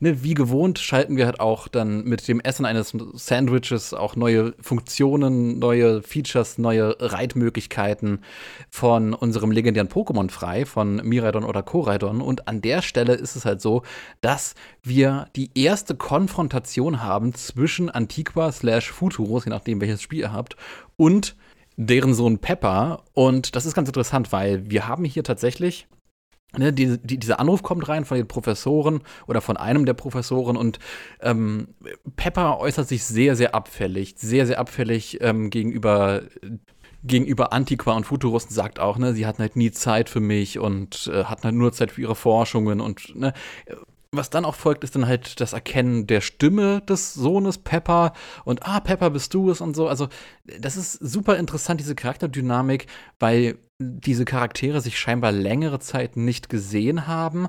ne, 0.00 0.22
wie 0.22 0.32
gewohnt 0.32 0.78
schalten 0.78 1.18
wir 1.18 1.26
halt 1.26 1.40
auch 1.40 1.68
dann 1.68 2.02
mit 2.04 2.26
dem 2.26 2.40
Essen 2.40 2.64
eines 2.64 2.96
Sandwiches 3.12 3.92
auch 3.92 4.16
neue 4.16 4.54
Funktionen, 4.62 5.58
neue 5.58 6.00
Features, 6.00 6.56
neue 6.56 6.96
Reitmöglichkeiten 7.00 8.20
von 8.70 9.12
unserem 9.12 9.50
legendären 9.50 9.90
Pokémon 9.90 10.30
frei, 10.30 10.64
von 10.64 10.96
Miraidon 11.06 11.44
oder 11.44 11.62
Koraidon. 11.62 12.22
Und 12.22 12.48
an 12.48 12.62
der 12.62 12.80
Stelle 12.80 13.12
ist 13.12 13.36
es 13.36 13.44
halt 13.44 13.60
so, 13.60 13.82
dass 14.22 14.54
wir 14.82 15.26
die 15.36 15.50
erste 15.54 15.96
Konfrontation 15.96 17.02
haben 17.02 17.34
zwischen 17.34 17.90
Antiqua 17.90 18.52
slash 18.52 18.90
Futuros, 18.90 19.44
je 19.44 19.50
nachdem 19.50 19.82
welches 19.82 20.00
Spiel 20.00 20.20
ihr 20.20 20.32
habt, 20.32 20.56
und 20.96 21.36
deren 21.76 22.14
Sohn 22.14 22.38
Pepper. 22.38 23.04
Und 23.12 23.56
das 23.56 23.66
ist 23.66 23.74
ganz 23.74 23.88
interessant, 23.88 24.32
weil 24.32 24.70
wir 24.70 24.88
haben 24.88 25.04
hier 25.04 25.24
tatsächlich 25.24 25.86
Ne, 26.58 26.70
die, 26.70 26.98
die, 26.98 27.16
dieser 27.16 27.40
Anruf 27.40 27.62
kommt 27.62 27.88
rein 27.88 28.04
von 28.04 28.18
den 28.18 28.28
Professoren 28.28 29.00
oder 29.26 29.40
von 29.40 29.56
einem 29.56 29.86
der 29.86 29.94
Professoren 29.94 30.58
und 30.58 30.78
ähm, 31.22 31.68
Pepper 32.16 32.58
äußert 32.60 32.86
sich 32.86 33.04
sehr, 33.04 33.36
sehr 33.36 33.54
abfällig, 33.54 34.16
sehr, 34.18 34.46
sehr 34.46 34.58
abfällig 34.58 35.18
ähm, 35.22 35.48
gegenüber 35.48 36.24
gegenüber 37.04 37.52
Antiqua 37.52 37.94
und 37.96 38.04
Futuristen 38.04 38.54
sagt 38.54 38.78
auch, 38.78 38.98
ne, 38.98 39.14
sie 39.14 39.26
hatten 39.26 39.40
halt 39.40 39.56
nie 39.56 39.72
Zeit 39.72 40.08
für 40.08 40.20
mich 40.20 40.58
und 40.58 41.10
äh, 41.12 41.24
hatten 41.24 41.44
halt 41.44 41.54
nur 41.54 41.72
Zeit 41.72 41.90
für 41.90 42.02
ihre 42.02 42.14
Forschungen 42.14 42.80
und 42.80 43.16
ne, 43.16 43.32
was 44.14 44.28
dann 44.28 44.44
auch 44.44 44.54
folgt, 44.54 44.84
ist 44.84 44.94
dann 44.94 45.06
halt 45.06 45.40
das 45.40 45.54
Erkennen 45.54 46.06
der 46.06 46.20
Stimme 46.20 46.82
des 46.82 47.14
Sohnes 47.14 47.56
Pepper 47.58 48.12
und 48.44 48.66
ah, 48.66 48.80
Pepper 48.80 49.10
bist 49.10 49.32
du 49.32 49.50
es 49.50 49.62
und 49.62 49.74
so. 49.74 49.88
Also, 49.88 50.08
das 50.44 50.76
ist 50.76 50.92
super 50.92 51.38
interessant, 51.38 51.80
diese 51.80 51.94
Charakterdynamik, 51.94 52.86
weil 53.18 53.58
diese 53.78 54.26
Charaktere 54.26 54.82
sich 54.82 54.98
scheinbar 54.98 55.32
längere 55.32 55.80
Zeit 55.80 56.16
nicht 56.16 56.50
gesehen 56.50 57.06
haben 57.06 57.48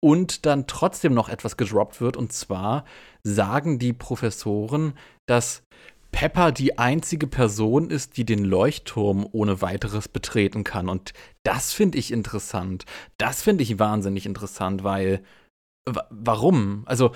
und 0.00 0.44
dann 0.44 0.66
trotzdem 0.66 1.14
noch 1.14 1.30
etwas 1.30 1.56
gedroppt 1.56 2.02
wird. 2.02 2.18
Und 2.18 2.32
zwar 2.32 2.84
sagen 3.22 3.78
die 3.78 3.94
Professoren, 3.94 4.92
dass 5.26 5.62
Pepper 6.10 6.52
die 6.52 6.78
einzige 6.78 7.26
Person 7.26 7.88
ist, 7.88 8.18
die 8.18 8.26
den 8.26 8.44
Leuchtturm 8.44 9.26
ohne 9.32 9.62
weiteres 9.62 10.08
betreten 10.08 10.62
kann. 10.62 10.90
Und 10.90 11.14
das 11.42 11.72
finde 11.72 11.96
ich 11.96 12.12
interessant. 12.12 12.84
Das 13.16 13.42
finde 13.42 13.62
ich 13.62 13.78
wahnsinnig 13.78 14.26
interessant, 14.26 14.84
weil 14.84 15.22
warum? 16.10 16.84
Also, 16.86 17.12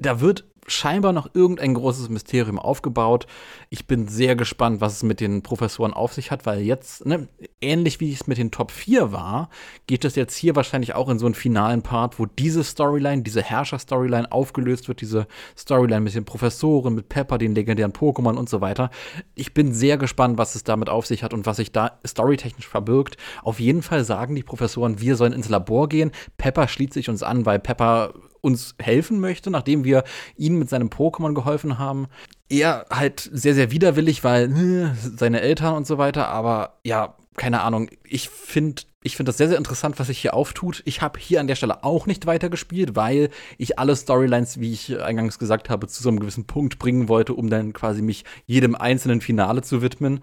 da 0.00 0.20
wird 0.20 0.44
scheinbar 0.66 1.12
noch 1.12 1.34
irgendein 1.34 1.74
großes 1.74 2.08
Mysterium 2.08 2.58
aufgebaut. 2.58 3.26
Ich 3.70 3.86
bin 3.86 4.08
sehr 4.08 4.36
gespannt, 4.36 4.80
was 4.80 4.94
es 4.94 5.02
mit 5.02 5.20
den 5.20 5.42
Professoren 5.42 5.92
auf 5.92 6.12
sich 6.12 6.30
hat, 6.30 6.46
weil 6.46 6.60
jetzt, 6.60 7.06
ne, 7.06 7.28
ähnlich 7.60 8.00
wie 8.00 8.12
es 8.12 8.26
mit 8.26 8.38
den 8.38 8.50
Top 8.50 8.70
4 8.70 9.12
war, 9.12 9.50
geht 9.86 10.04
es 10.04 10.14
jetzt 10.14 10.36
hier 10.36 10.56
wahrscheinlich 10.56 10.94
auch 10.94 11.08
in 11.08 11.18
so 11.18 11.26
einen 11.26 11.34
finalen 11.34 11.82
Part, 11.82 12.18
wo 12.18 12.26
diese 12.26 12.62
Storyline, 12.62 13.22
diese 13.22 13.42
Herrscher-Storyline 13.42 14.30
aufgelöst 14.30 14.88
wird, 14.88 15.00
diese 15.00 15.26
Storyline 15.56 16.02
mit 16.02 16.14
den 16.14 16.24
Professoren, 16.24 16.94
mit 16.94 17.08
Pepper, 17.08 17.38
den 17.38 17.54
legendären 17.54 17.92
Pokémon 17.92 18.36
und 18.36 18.48
so 18.48 18.60
weiter. 18.60 18.90
Ich 19.34 19.54
bin 19.54 19.72
sehr 19.72 19.98
gespannt, 19.98 20.38
was 20.38 20.54
es 20.54 20.64
damit 20.64 20.88
auf 20.88 21.06
sich 21.06 21.22
hat 21.22 21.34
und 21.34 21.46
was 21.46 21.56
sich 21.56 21.72
da 21.72 21.98
storytechnisch 22.06 22.68
verbirgt. 22.68 23.16
Auf 23.42 23.60
jeden 23.60 23.82
Fall 23.82 24.04
sagen 24.04 24.34
die 24.34 24.42
Professoren, 24.42 25.00
wir 25.00 25.16
sollen 25.16 25.32
ins 25.32 25.48
Labor 25.48 25.88
gehen. 25.88 26.12
Pepper 26.36 26.68
schließt 26.68 26.92
sich 26.92 27.08
uns 27.08 27.22
an, 27.22 27.46
weil 27.46 27.58
Pepper 27.58 28.12
uns 28.40 28.74
helfen 28.80 29.20
möchte, 29.20 29.50
nachdem 29.50 29.84
wir 29.84 30.04
ihm 30.36 30.58
mit 30.58 30.68
seinem 30.68 30.88
Pokémon 30.88 31.34
geholfen 31.34 31.78
haben. 31.78 32.06
Er 32.48 32.86
halt 32.90 33.28
sehr, 33.32 33.54
sehr 33.54 33.70
widerwillig, 33.70 34.24
weil 34.24 34.50
äh, 34.50 34.94
seine 34.94 35.40
Eltern 35.40 35.74
und 35.74 35.86
so 35.86 35.98
weiter, 35.98 36.28
aber 36.28 36.78
ja, 36.84 37.16
keine 37.36 37.62
Ahnung. 37.62 37.88
Ich 38.04 38.28
finde 38.28 38.82
ich 39.02 39.16
finde 39.16 39.30
das 39.30 39.38
sehr, 39.38 39.48
sehr 39.48 39.56
interessant, 39.56 39.98
was 39.98 40.08
sich 40.08 40.18
hier 40.18 40.34
auftut. 40.34 40.82
Ich 40.84 41.00
habe 41.00 41.18
hier 41.18 41.40
an 41.40 41.46
der 41.46 41.54
Stelle 41.54 41.84
auch 41.84 42.06
nicht 42.06 42.26
weitergespielt, 42.26 42.96
weil 42.96 43.30
ich 43.56 43.78
alle 43.78 43.96
Storylines, 43.96 44.60
wie 44.60 44.72
ich 44.72 45.00
eingangs 45.00 45.38
gesagt 45.38 45.70
habe, 45.70 45.86
zu 45.86 46.02
so 46.02 46.10
einem 46.10 46.20
gewissen 46.20 46.46
Punkt 46.46 46.78
bringen 46.78 47.08
wollte, 47.08 47.32
um 47.32 47.48
dann 47.48 47.72
quasi 47.72 48.02
mich 48.02 48.24
jedem 48.44 48.74
einzelnen 48.74 49.22
Finale 49.22 49.62
zu 49.62 49.80
widmen. 49.80 50.22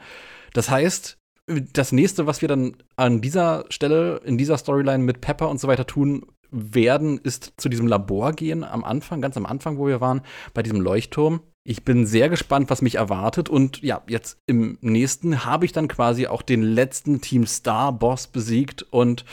Das 0.54 0.70
heißt, 0.70 1.18
das 1.74 1.92
nächste, 1.92 2.28
was 2.28 2.42
wir 2.42 2.50
dann 2.50 2.76
an 2.98 3.22
dieser 3.22 3.66
Stelle, 3.70 4.22
in 4.26 4.38
dieser 4.38 4.58
Storyline 4.58 5.04
mit 5.04 5.22
Pepper 5.22 5.50
und 5.50 5.60
so 5.60 5.68
weiter 5.68 5.88
tun, 5.88 6.26
werden, 6.52 7.20
ist 7.20 7.54
zu 7.58 7.70
diesem 7.70 7.88
Labor 7.88 8.34
gehen 8.34 8.64
am 8.64 8.84
Anfang, 8.84 9.22
ganz 9.22 9.38
am 9.38 9.46
Anfang, 9.46 9.78
wo 9.78 9.88
wir 9.88 10.02
waren, 10.02 10.22
bei 10.54 10.64
diesem 10.64 10.82
Leuchtturm. 10.82 11.42
Ich 11.64 11.84
bin 11.84 12.06
sehr 12.06 12.30
gespannt, 12.30 12.70
was 12.70 12.82
mich 12.82 12.96
erwartet. 12.96 13.50
Und 13.50 13.82
ja, 13.82 14.02
jetzt 14.08 14.38
im 14.46 14.78
nächsten 14.82 15.44
habe 15.46 15.66
ich 15.66 15.74
dann 15.74 15.90
quasi 15.90 16.28
auch 16.28 16.42
den 16.42 16.62
letzten 16.62 17.20
Team 17.20 17.46
Star 17.46 17.92
Boss 17.92 18.28
besiegt. 18.28 18.84
Und 18.90 19.26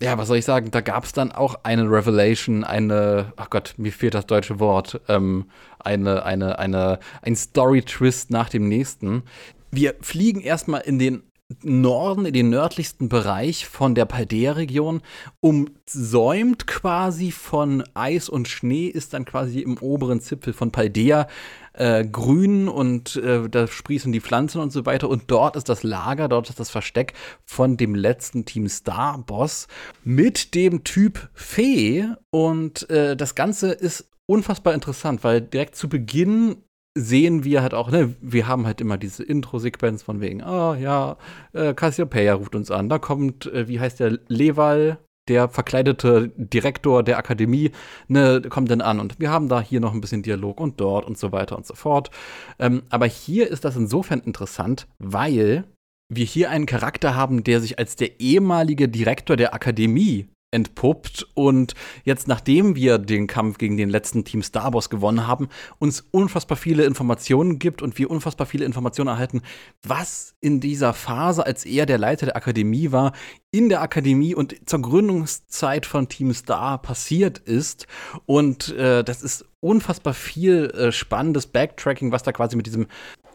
ja, 0.00 0.16
was 0.18 0.28
soll 0.28 0.36
ich 0.36 0.44
sagen? 0.44 0.70
Da 0.70 0.80
gab 0.80 1.04
es 1.04 1.12
dann 1.12 1.32
auch 1.32 1.60
eine 1.64 1.90
Revelation, 1.90 2.62
eine, 2.64 3.32
ach 3.36 3.50
Gott, 3.50 3.74
mir 3.78 3.92
fehlt 3.92 4.14
das 4.14 4.26
deutsche 4.26 4.60
Wort, 4.60 5.00
ähm, 5.08 5.46
eine, 5.80 6.24
eine, 6.24 6.58
eine, 6.58 7.00
ein 7.22 7.34
Story-Twist 7.34 8.30
nach 8.30 8.48
dem 8.48 8.68
nächsten. 8.68 9.24
Wir 9.70 9.94
fliegen 10.00 10.40
erstmal 10.40 10.82
in 10.82 10.98
den 10.98 11.22
Norden, 11.62 12.26
in 12.26 12.32
den 12.32 12.50
nördlichsten 12.50 13.08
Bereich 13.08 13.66
von 13.66 13.94
der 13.94 14.04
Paldea-Region, 14.04 15.02
umsäumt 15.40 16.66
quasi 16.66 17.30
von 17.30 17.84
Eis 17.94 18.28
und 18.28 18.48
Schnee, 18.48 18.86
ist 18.86 19.14
dann 19.14 19.24
quasi 19.24 19.60
im 19.60 19.78
oberen 19.78 20.20
Zipfel 20.20 20.52
von 20.52 20.70
Paldea 20.70 21.26
äh, 21.74 22.04
grün 22.04 22.68
und 22.68 23.16
äh, 23.16 23.48
da 23.48 23.66
sprießen 23.66 24.12
die 24.12 24.20
Pflanzen 24.20 24.60
und 24.60 24.72
so 24.72 24.86
weiter. 24.86 25.08
Und 25.08 25.24
dort 25.30 25.56
ist 25.56 25.68
das 25.68 25.82
Lager, 25.82 26.28
dort 26.28 26.48
ist 26.50 26.60
das 26.60 26.70
Versteck 26.70 27.14
von 27.44 27.76
dem 27.76 27.94
letzten 27.94 28.44
Team 28.44 28.68
Star-Boss 28.68 29.68
mit 30.04 30.54
dem 30.54 30.84
Typ 30.84 31.30
Fee. 31.34 32.06
Und 32.30 32.88
äh, 32.90 33.16
das 33.16 33.34
Ganze 33.34 33.72
ist 33.72 34.10
unfassbar 34.26 34.74
interessant, 34.74 35.24
weil 35.24 35.40
direkt 35.40 35.76
zu 35.76 35.88
Beginn 35.88 36.56
sehen 36.94 37.44
wir 37.44 37.62
halt 37.62 37.74
auch, 37.74 37.90
ne, 37.90 38.14
wir 38.20 38.46
haben 38.46 38.66
halt 38.66 38.80
immer 38.80 38.98
diese 38.98 39.22
Intro-Sequenz 39.22 40.02
von 40.02 40.20
wegen, 40.20 40.42
ah 40.42 40.72
oh, 40.72 40.74
ja, 40.74 41.16
äh, 41.52 41.74
Cassiopeia 41.74 42.34
ruft 42.34 42.54
uns 42.54 42.70
an, 42.70 42.88
da 42.88 42.98
kommt, 42.98 43.46
äh, 43.46 43.68
wie 43.68 43.80
heißt 43.80 44.00
der, 44.00 44.18
Leval, 44.28 44.98
der 45.28 45.48
verkleidete 45.48 46.32
Direktor 46.36 47.02
der 47.02 47.16
Akademie, 47.16 47.70
ne, 48.08 48.42
kommt 48.48 48.70
dann 48.70 48.80
an 48.80 49.00
und 49.00 49.20
wir 49.20 49.30
haben 49.30 49.48
da 49.48 49.60
hier 49.60 49.80
noch 49.80 49.94
ein 49.94 50.00
bisschen 50.00 50.22
Dialog 50.22 50.60
und 50.60 50.80
dort 50.80 51.06
und 51.06 51.16
so 51.16 51.32
weiter 51.32 51.56
und 51.56 51.66
so 51.66 51.74
fort. 51.74 52.10
Ähm, 52.58 52.82
aber 52.90 53.06
hier 53.06 53.48
ist 53.48 53.64
das 53.64 53.76
insofern 53.76 54.20
interessant, 54.20 54.86
weil 54.98 55.64
wir 56.08 56.26
hier 56.26 56.50
einen 56.50 56.66
Charakter 56.66 57.14
haben, 57.14 57.44
der 57.44 57.60
sich 57.60 57.78
als 57.78 57.96
der 57.96 58.20
ehemalige 58.20 58.88
Direktor 58.88 59.36
der 59.36 59.54
Akademie 59.54 60.28
entpuppt 60.52 61.26
und 61.34 61.74
jetzt, 62.04 62.28
nachdem 62.28 62.76
wir 62.76 62.98
den 62.98 63.26
Kampf 63.26 63.58
gegen 63.58 63.76
den 63.76 63.88
letzten 63.88 64.24
Team 64.24 64.42
Starboss 64.42 64.90
gewonnen 64.90 65.26
haben, 65.26 65.48
uns 65.78 66.04
unfassbar 66.10 66.56
viele 66.56 66.84
Informationen 66.84 67.58
gibt 67.58 67.82
und 67.82 67.98
wir 67.98 68.10
unfassbar 68.10 68.46
viele 68.46 68.64
Informationen 68.64 69.08
erhalten, 69.08 69.42
was 69.82 70.34
in 70.40 70.60
dieser 70.60 70.92
Phase, 70.92 71.44
als 71.44 71.64
er 71.64 71.86
der 71.86 71.98
Leiter 71.98 72.26
der 72.26 72.36
Akademie 72.36 72.92
war, 72.92 73.12
in 73.50 73.68
der 73.68 73.82
Akademie 73.82 74.34
und 74.34 74.68
zur 74.68 74.82
Gründungszeit 74.82 75.86
von 75.86 76.08
Team 76.08 76.32
Star 76.32 76.80
passiert 76.80 77.38
ist. 77.38 77.86
Und 78.26 78.70
äh, 78.76 79.02
das 79.02 79.22
ist 79.22 79.44
unfassbar 79.60 80.14
viel 80.14 80.70
äh, 80.70 80.92
spannendes 80.92 81.46
Backtracking, 81.46 82.12
was 82.12 82.22
da 82.22 82.32
quasi 82.32 82.56
mit 82.56 82.66
diesem 82.66 82.86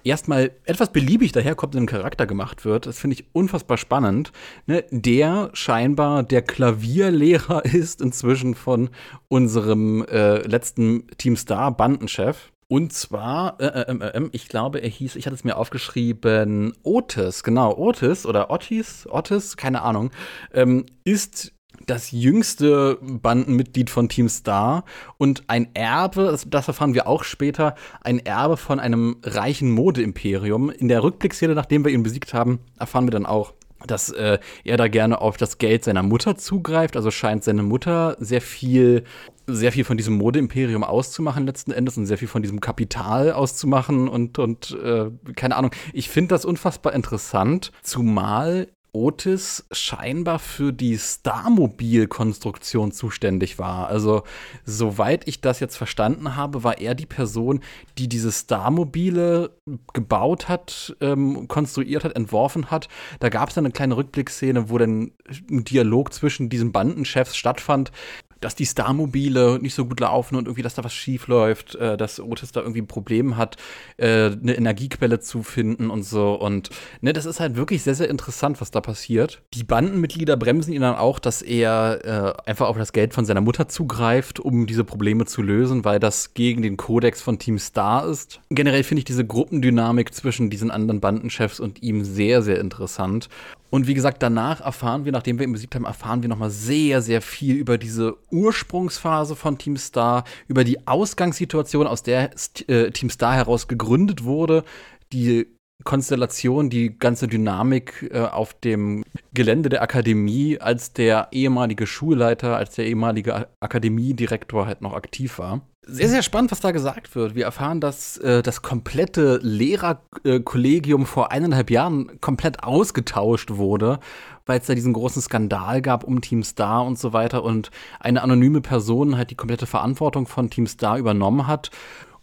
erstmal 0.04 0.52
etwas 0.66 0.92
beliebig 0.92 1.32
daherkommenden 1.32 1.86
Charakter 1.86 2.26
gemacht 2.26 2.66
wird. 2.66 2.86
Das 2.86 3.00
finde 3.00 3.16
ich 3.16 3.26
unfassbar 3.34 3.78
spannend. 3.78 4.32
Ne? 4.66 4.86
Der 4.92 5.50
scheinbar 5.54 6.24
der 6.24 6.42
Klavierlehrer 6.42 7.66
ist 7.74 8.02
inzwischen 8.02 8.56
von 8.56 8.90
unserem 9.28 10.06
äh, 10.06 10.40
letzten 10.48 11.08
Team 11.18 11.36
Star 11.36 11.76
Bandenchef. 11.76 12.52
Und 12.70 12.92
zwar, 12.92 13.60
äh, 13.62 13.66
äh, 13.66 13.92
äh, 13.92 14.12
ähm, 14.14 14.30
ich 14.34 14.50
glaube, 14.50 14.80
er 14.80 14.90
hieß, 14.90 15.16
ich 15.16 15.26
hatte 15.26 15.36
es 15.36 15.46
mir 15.46 15.56
aufgeschrieben, 15.56 16.74
Otis, 16.84 17.44
genau, 17.44 17.78
Otis 17.78 18.26
oder 18.26 18.52
Otis, 18.52 19.08
Otis, 19.10 19.56
keine 19.56 19.84
Ahnung, 19.84 20.12
ähm, 20.54 20.86
ist 21.06 21.54
das 21.86 22.12
jüngste 22.12 22.98
Bandenmitglied 23.02 23.90
von 23.90 24.10
Team 24.10 24.30
Star 24.30 24.84
und 25.18 25.44
ein 25.48 25.70
Erbe, 25.74 26.38
das 26.48 26.68
erfahren 26.68 26.94
wir 26.94 27.08
auch 27.08 27.24
später, 27.24 27.76
ein 28.02 28.20
Erbe 28.20 28.58
von 28.58 28.80
einem 28.80 29.18
reichen 29.24 29.72
Modeimperium. 29.72 30.70
In 30.70 30.88
der 30.88 31.04
Rückblickszene, 31.04 31.56
nachdem 31.56 31.86
wir 31.86 31.92
ihn 31.92 32.04
besiegt 32.04 32.34
haben, 32.34 32.60
erfahren 32.78 33.06
wir 33.06 33.12
dann 33.12 33.26
auch, 33.26 33.54
dass 33.86 34.10
äh, 34.10 34.40
er 34.64 34.78
da 34.78 34.88
gerne 34.88 35.22
auf 35.22 35.38
das 35.38 35.60
Geld 35.60 35.84
seiner 35.84 36.04
Mutter 36.04 36.36
zugreift. 36.36 36.96
Also 36.96 37.12
scheint 37.12 37.44
seine 37.44 37.64
Mutter 37.64 38.16
sehr 38.20 38.42
viel, 38.42 39.04
sehr 39.46 39.72
viel 39.72 39.84
von 39.84 39.98
diesem 39.98 40.18
Modeimperium 40.18 40.84
auszumachen 40.84 41.46
letzten 41.46 41.72
Endes 41.72 41.98
und 41.98 42.06
sehr 42.06 42.18
viel 42.18 42.28
von 42.28 42.42
diesem 42.42 42.60
Kapital 42.60 43.32
auszumachen 43.32 44.08
und, 44.08 44.40
und 44.40 44.78
äh, 44.84 45.12
keine 45.36 45.56
Ahnung. 45.56 45.72
Ich 45.94 46.10
finde 46.10 46.30
das 46.30 46.46
unfassbar 46.46 46.94
interessant, 46.94 47.72
zumal 47.84 48.68
Otis 48.92 49.66
scheinbar 49.72 50.40
für 50.40 50.74
die 50.74 50.98
Starmobil-Konstruktion 50.98 52.92
zuständig 52.92 53.60
war. 53.60 53.88
Also, 53.88 54.24
soweit 54.66 55.28
ich 55.28 55.42
das 55.42 55.60
jetzt 55.60 55.76
verstanden 55.76 56.36
habe, 56.36 56.64
war 56.64 56.80
er 56.80 56.96
die 56.96 57.06
Person, 57.06 57.62
die 57.98 58.08
diese 58.08 58.32
Starmobile 58.32 59.52
gebaut 59.94 60.50
hat, 60.50 60.96
ähm, 61.02 61.48
konstruiert 61.48 62.04
hat, 62.04 62.16
entworfen 62.16 62.72
hat. 62.72 62.88
Da 63.20 63.30
gab 63.30 63.50
es 63.50 63.56
dann 63.56 63.66
eine 63.66 63.74
kleine 63.74 63.98
Rückblickszene, 63.98 64.70
wo 64.70 64.78
dann 64.78 65.12
ein 65.50 65.64
Dialog 65.64 66.14
zwischen 66.14 66.50
diesen 66.50 66.72
Bandenchefs 66.72 67.36
stattfand. 67.36 67.92
Dass 68.40 68.56
die 68.56 68.66
Starmobile 68.66 69.60
nicht 69.62 69.74
so 69.74 69.86
gut 69.86 70.00
laufen 70.00 70.36
und 70.36 70.46
irgendwie, 70.46 70.62
dass 70.62 70.76
da 70.76 70.84
was 70.84 70.94
schief 70.94 71.28
läuft, 71.28 71.76
äh, 71.76 71.98
dass 71.98 72.20
Otis 72.20 72.52
da 72.52 72.62
irgendwie 72.62 72.82
ein 72.82 72.88
Problem 72.88 73.38
hat, 73.38 73.58
äh, 73.98 74.32
eine 74.32 74.56
Energiequelle 74.56 75.20
zu 75.20 75.44
finden 75.44 75.90
und 75.90 76.04
so. 76.04 76.34
Und 76.34 76.70
ne, 77.02 77.14
das 77.14 77.26
ist 77.26 77.40
halt 77.40 77.56
wirklich 77.56 77.84
sehr, 77.84 77.96
sehr 77.96 78.10
interessant, 78.10 78.62
was 78.62 78.72
da 78.72 78.82
passiert. 78.82 79.42
Die 79.54 79.64
Bandenmitglieder 79.64 80.38
bremsen 80.38 80.74
ihn 80.74 80.82
dann 80.82 80.96
auch, 80.96 81.20
dass 81.20 81.42
er 81.42 82.36
äh, 82.46 82.50
einfach 82.50 82.68
auf 82.68 82.78
das 82.78 82.94
Geld 82.94 83.14
von 83.14 83.26
seiner 83.26 83.42
Mutter 83.42 83.68
zugreift, 83.68 84.40
um 84.40 84.68
diese 84.68 84.84
Probleme 84.84 85.26
zu 85.26 85.42
lösen, 85.42 85.86
weil 85.86 86.00
das 86.00 86.34
gegen 86.34 86.62
den 86.62 86.78
Kodex 86.78 87.22
von 87.22 87.40
Team 87.40 87.60
Star 87.60 88.08
ist. 88.08 88.40
Generell 88.50 88.84
finde 88.84 89.00
ich 89.00 89.06
diese 89.06 89.26
Gruppendynamik 89.26 90.14
zwischen 90.14 90.50
diesen 90.50 90.72
anderen 90.72 91.00
Bandenchefs 91.00 91.60
und 91.60 91.82
ihm 91.82 92.04
sehr, 92.04 92.42
sehr 92.42 92.60
interessant. 92.60 93.30
Und 93.70 93.88
wie 93.88 93.94
gesagt, 93.94 94.24
danach 94.24 94.62
erfahren 94.62 95.06
wir, 95.06 95.12
nachdem 95.12 95.40
wir 95.40 95.46
ihn 95.46 95.52
besiegt 95.52 95.76
haben, 95.76 95.86
erfahren 95.86 96.22
wir 96.22 96.30
nochmal 96.30 96.50
sehr, 96.50 97.02
sehr 97.02 97.22
viel 97.22 97.56
über 97.56 97.78
diese 97.78 98.16
Ursprungsphase 98.32 99.36
von 99.36 99.58
Team 99.58 99.78
Star, 99.78 100.24
über 100.48 100.64
die 100.64 100.88
Ausgangssituation, 100.88 101.88
aus 101.88 102.04
der 102.04 102.32
äh, 102.68 102.92
Team 102.92 103.10
Star 103.10 103.36
heraus 103.36 103.68
gegründet 103.68 104.24
wurde, 104.24 104.64
die 105.12 105.48
Konstellation, 105.84 106.70
die 106.70 106.98
ganze 106.98 107.28
Dynamik 107.28 108.10
äh, 108.12 108.20
auf 108.20 108.54
dem 108.54 109.04
Gelände 109.34 109.70
der 109.70 109.82
Akademie, 109.82 110.60
als 110.60 110.94
der 110.94 111.28
ehemalige 111.32 111.88
Schulleiter, 111.88 112.58
als 112.58 112.76
der 112.76 112.86
ehemalige 112.88 113.48
Akademiedirektor 113.60 114.66
halt 114.66 114.82
noch 114.82 114.94
aktiv 114.94 115.40
war. 115.40 115.62
Sehr, 115.90 116.10
sehr 116.10 116.22
spannend, 116.22 116.52
was 116.52 116.60
da 116.60 116.72
gesagt 116.72 117.16
wird. 117.16 117.34
Wir 117.34 117.46
erfahren, 117.46 117.80
dass 117.80 118.18
äh, 118.18 118.44
das 118.44 118.62
komplette 118.62 119.40
Lehrerkollegium 119.42 121.06
vor 121.06 121.32
eineinhalb 121.32 121.72
Jahren 121.72 122.20
komplett 122.20 122.64
ausgetauscht 122.64 123.52
wurde, 123.52 124.00
weil 124.46 124.60
es 124.60 124.68
da 124.68 124.76
diesen 124.76 124.92
großen 124.92 125.22
Skandal 125.22 125.82
gab 125.82 126.04
um 126.04 126.20
Team 126.20 126.44
Star 126.44 126.86
und 126.86 127.00
so 127.00 127.14
weiter 127.14 127.42
und 127.42 127.72
eine 128.02 128.22
anonyme 128.22 128.60
Person 128.60 129.16
halt 129.16 129.32
die 129.32 129.36
komplette 129.36 129.66
Verantwortung 129.66 130.28
von 130.28 130.50
Team 130.50 130.68
Star 130.68 130.98
übernommen 130.98 131.48
hat 131.48 131.72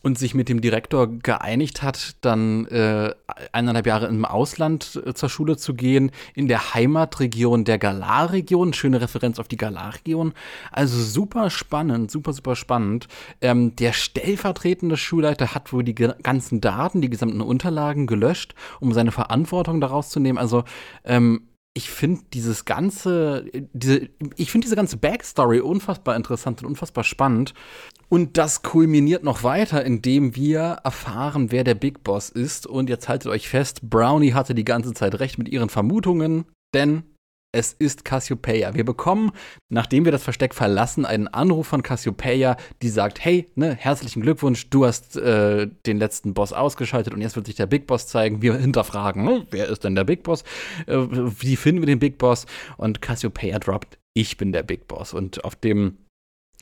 und 0.05 0.19
sich 0.19 0.35
mit 0.35 0.51
dem 0.51 0.61
Direktor 0.61 1.09
geeinigt 1.09 1.83
hat, 1.83 2.17
dann 2.21 2.67
äh, 2.67 3.15
eineinhalb 3.53 3.87
Jahre 3.87 4.07
im 4.07 4.27
Ausland 4.27 5.03
äh, 5.05 5.15
zur 5.15 5.31
Schule 5.31 5.57
zu 5.57 5.73
gehen, 5.75 6.11
in 6.35 6.47
der 6.47 6.75
Heimatregion 6.75 7.65
der 7.65 7.79
Galar-Region, 7.79 8.75
schöne 8.75 9.01
Referenz 9.01 9.39
auf 9.39 9.49
die 9.49 9.57
Galar-Region. 9.57 10.35
Also 10.71 11.01
super 11.01 11.49
spannend, 11.49 12.11
super, 12.11 12.35
super 12.35 12.55
spannend. 12.55 13.09
Ähm, 13.41 13.75
der 13.77 13.95
stellvertretende 13.95 14.99
Schulleiter 14.99 15.55
hat 15.55 15.73
wohl 15.73 15.85
die 15.85 15.95
ganzen 15.95 16.61
Daten, 16.61 17.01
die 17.01 17.11
gesamten 17.11 17.41
Unterlagen 17.41 18.07
gelöscht, 18.07 18.55
um 18.81 18.93
seine 18.93 19.11
Verantwortung 19.11 19.81
daraus 19.81 20.11
zu 20.11 20.21
nehmen. 20.21 20.37
Also 20.37 20.65
ähm, 21.05 21.49
ich 21.77 21.91
finde 21.91 22.23
dieses 22.33 22.65
ganze, 22.65 23.47
diese, 23.73 24.09
ich 24.37 24.53
finde 24.53 24.67
diese 24.67 24.77
ganze 24.77 24.97
Backstory 24.97 25.59
unfassbar 25.59 26.15
interessant 26.15 26.63
und 26.63 26.69
unfassbar 26.69 27.03
spannend. 27.03 27.53
Und 28.09 28.37
das 28.37 28.63
kulminiert 28.63 29.25
noch 29.25 29.43
weiter, 29.43 29.85
indem 29.85 30.37
wir 30.37 30.79
erfahren, 30.85 31.51
wer 31.51 31.65
der 31.65 31.75
Big 31.75 32.05
Boss 32.05 32.31
ist. 32.31 32.67
Und 32.67 32.89
jetzt 32.89 33.09
haltet 33.09 33.31
euch 33.31 33.49
fest, 33.49 33.81
Brownie 33.83 34.35
hatte 34.35 34.55
die 34.55 34.65
ganze 34.65 34.93
Zeit 34.95 35.19
recht 35.21 35.39
mit 35.39 35.49
ihren 35.49 35.69
Vermutungen, 35.69 36.45
denn 36.75 37.05
es 37.55 37.73
ist 37.73 38.05
Cassiopeia. 38.05 38.75
Wir 38.75 38.85
bekommen, 38.85 39.31
nachdem 39.69 40.05
wir 40.05 40.13
das 40.13 40.25
Versteck 40.25 40.55
verlassen, 40.55 41.07
einen 41.07 41.29
Anruf 41.29 41.69
von 41.69 41.85
Cassiopeia, 41.85 42.57
die 42.83 42.89
sagt, 42.89 43.25
hey, 43.25 43.49
ne, 43.55 43.77
herzlichen 43.77 44.23
Glückwunsch, 44.23 44.71
du 44.71 44.85
hast 44.85 45.17
äh, 45.17 45.69
den 45.87 45.99
letzten 45.99 46.35
Boss 46.35 46.53
ausgeschaltet 46.53 47.15
und 47.15 47.21
jetzt 47.21 47.37
wird 47.37 47.47
sich 47.47 47.55
der 47.55 47.67
Big 47.67 47.87
Boss 47.87 48.09
zeigen. 48.09 48.43
Wir 48.43 48.55
hinterfragen, 48.57 49.27
hm, 49.27 49.47
wer 49.51 49.69
ist 49.69 49.85
denn 49.85 49.95
der 49.95 50.05
Big 50.05 50.25
Boss? 50.25 50.43
Äh, 50.87 50.97
wie 50.97 51.55
finden 51.55 51.83
wir 51.83 51.87
den 51.87 52.01
Big 52.01 52.19
Boss? 52.19 52.47
Und 52.77 53.01
Cassiopeia 53.01 53.61
droppt, 53.61 53.99
ich 54.15 54.37
bin 54.37 54.53
der 54.53 54.65
Big 54.65 54.89
Boss. 54.89 55.15
Und 55.15 55.45
auf 55.45 55.55
dem 55.55 55.99